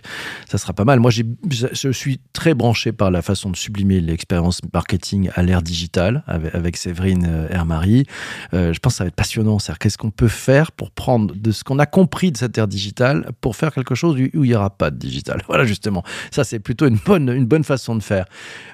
ça 0.50 0.58
sera 0.58 0.74
pas 0.74 0.84
mal. 0.84 1.00
Moi, 1.00 1.12
je 1.12 1.92
suis 1.92 2.20
très 2.34 2.56
branché 2.56 2.92
par 2.92 3.12
la 3.12 3.22
façon 3.22 3.52
de 3.52 3.56
sublimer 3.56 4.02
l'expérience 4.02 4.62
marketing 4.80 5.30
à 5.36 5.44
l'ère 5.44 5.62
digitale 5.62 6.24
avec, 6.26 6.78
Séverine 6.78 7.28
euh, 7.30 7.48
Hermary. 7.50 8.06
Euh, 8.54 8.72
je 8.72 8.80
pense 8.80 8.94
que 8.94 8.98
ça 9.00 9.04
va 9.04 9.10
être 9.10 9.16
passionnant. 9.16 9.60
C'est-à-dire, 9.60 9.80
qu'est-ce 9.80 9.98
qu'on 9.98 10.10
peut 10.10 10.30
faire 10.30 10.72
pour 10.72 10.92
prendre 10.92 11.36
de 11.36 11.52
ce 11.52 11.66
qu'on 11.66 11.80
a 11.80 11.86
compris 11.86 12.32
de 12.32 12.38
cette 12.38 12.58
ère 12.58 12.68
digitale 12.68 13.30
pour 13.42 13.58
faire 13.58 13.74
quelque 13.74 13.94
chose 13.94 14.16
où 14.16 14.44
il 14.46 14.50
n'y 14.50 14.56
aura 14.56 14.70
pas 14.70 14.90
de 14.90 14.98
digital? 14.98 15.42
Voilà, 15.50 15.66
justement. 15.66 16.04
Ça, 16.32 16.44
c'est 16.44 16.60
plutôt 16.60 16.88
une 16.88 17.00
bonne, 17.04 17.28
une 17.30 17.48
bonne 17.48 17.64
façon 17.64 17.96
de 17.96 18.04
faire. 18.04 18.26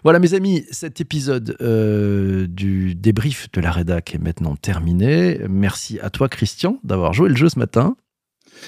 Voilà, 0.03 0.19
mes 0.19 0.33
amis, 0.33 0.65
cet 0.71 0.99
épisode 0.99 1.55
euh, 1.61 2.47
du 2.47 2.95
débrief 2.95 3.49
de 3.53 3.61
la 3.61 3.71
rédac 3.71 4.13
est 4.13 4.19
maintenant 4.19 4.55
terminé. 4.57 5.39
Merci 5.49 5.99
à 6.01 6.09
toi, 6.09 6.27
Christian, 6.27 6.79
d'avoir 6.83 7.13
joué 7.13 7.29
le 7.29 7.35
jeu 7.35 7.47
ce 7.49 7.57
matin. 7.57 7.95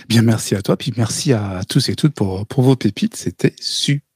Bien, 0.07 0.21
merci 0.21 0.55
à 0.55 0.61
toi, 0.61 0.77
puis 0.77 0.93
merci 0.95 1.33
à 1.33 1.61
tous 1.67 1.89
et 1.89 1.95
toutes 1.95 2.13
pour, 2.13 2.47
pour 2.47 2.63
vos 2.63 2.75
pépites. 2.77 3.15
C'était 3.15 3.53
super 3.59 4.06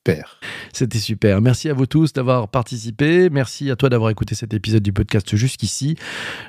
C'était 0.73 0.97
super. 0.97 1.41
Merci 1.41 1.69
à 1.69 1.73
vous 1.73 1.85
tous 1.85 2.11
d'avoir 2.11 2.47
participé. 2.47 3.29
Merci 3.29 3.69
à 3.69 3.75
toi 3.75 3.87
d'avoir 3.89 4.09
écouté 4.09 4.33
cet 4.33 4.51
épisode 4.53 4.81
du 4.81 4.93
podcast 4.93 5.35
jusqu'ici. 5.35 5.95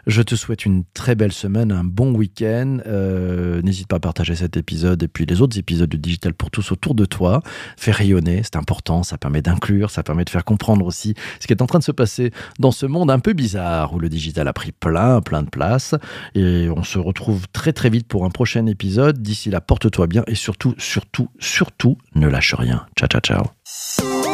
Je 0.06 0.22
te 0.22 0.34
souhaite 0.36 0.64
une 0.64 0.84
très 0.94 1.14
belle 1.14 1.32
semaine, 1.32 1.70
un 1.70 1.84
bon 1.84 2.14
week-end. 2.14 2.78
Euh, 2.86 3.60
n'hésite 3.60 3.88
pas 3.88 3.96
à 3.96 4.00
partager 4.00 4.34
cet 4.36 4.56
épisode 4.56 5.02
et 5.02 5.08
puis 5.08 5.26
les 5.26 5.42
autres 5.42 5.58
épisodes 5.58 5.90
de 5.90 5.98
Digital 5.98 6.32
pour 6.32 6.50
tous 6.50 6.72
autour 6.72 6.94
de 6.94 7.04
toi. 7.04 7.42
Fais 7.76 7.90
rayonner, 7.90 8.40
c'est 8.42 8.56
important. 8.56 9.02
Ça 9.02 9.18
permet 9.18 9.42
d'inclure, 9.42 9.90
ça 9.90 10.02
permet 10.02 10.24
de 10.24 10.30
faire 10.30 10.44
comprendre 10.44 10.86
aussi 10.86 11.14
ce 11.38 11.46
qui 11.46 11.52
est 11.52 11.60
en 11.60 11.66
train 11.66 11.78
de 11.78 11.84
se 11.84 11.92
passer 11.92 12.30
dans 12.58 12.72
ce 12.72 12.86
monde 12.86 13.10
un 13.10 13.18
peu 13.18 13.34
bizarre 13.34 13.92
où 13.92 13.98
le 13.98 14.08
digital 14.08 14.48
a 14.48 14.54
pris 14.54 14.72
plein, 14.72 15.20
plein 15.20 15.42
de 15.42 15.50
place. 15.50 15.94
Et 16.34 16.68
on 16.74 16.84
se 16.84 16.98
retrouve 16.98 17.46
très, 17.52 17.74
très 17.74 17.90
vite 17.90 18.08
pour 18.08 18.24
un 18.24 18.30
prochain 18.30 18.64
épisode. 18.66 19.20
D'ici 19.20 19.50
là, 19.50 19.60
porte-toi 19.60 20.06
bien 20.06 20.24
et 20.26 20.34
surtout, 20.34 20.74
surtout, 20.78 21.28
surtout, 21.38 21.98
ne 22.14 22.28
lâche 22.28 22.54
rien. 22.54 22.86
Ciao, 22.96 23.08
ciao, 23.08 23.20
ciao. 23.20 23.41
Ciao. 23.64 24.31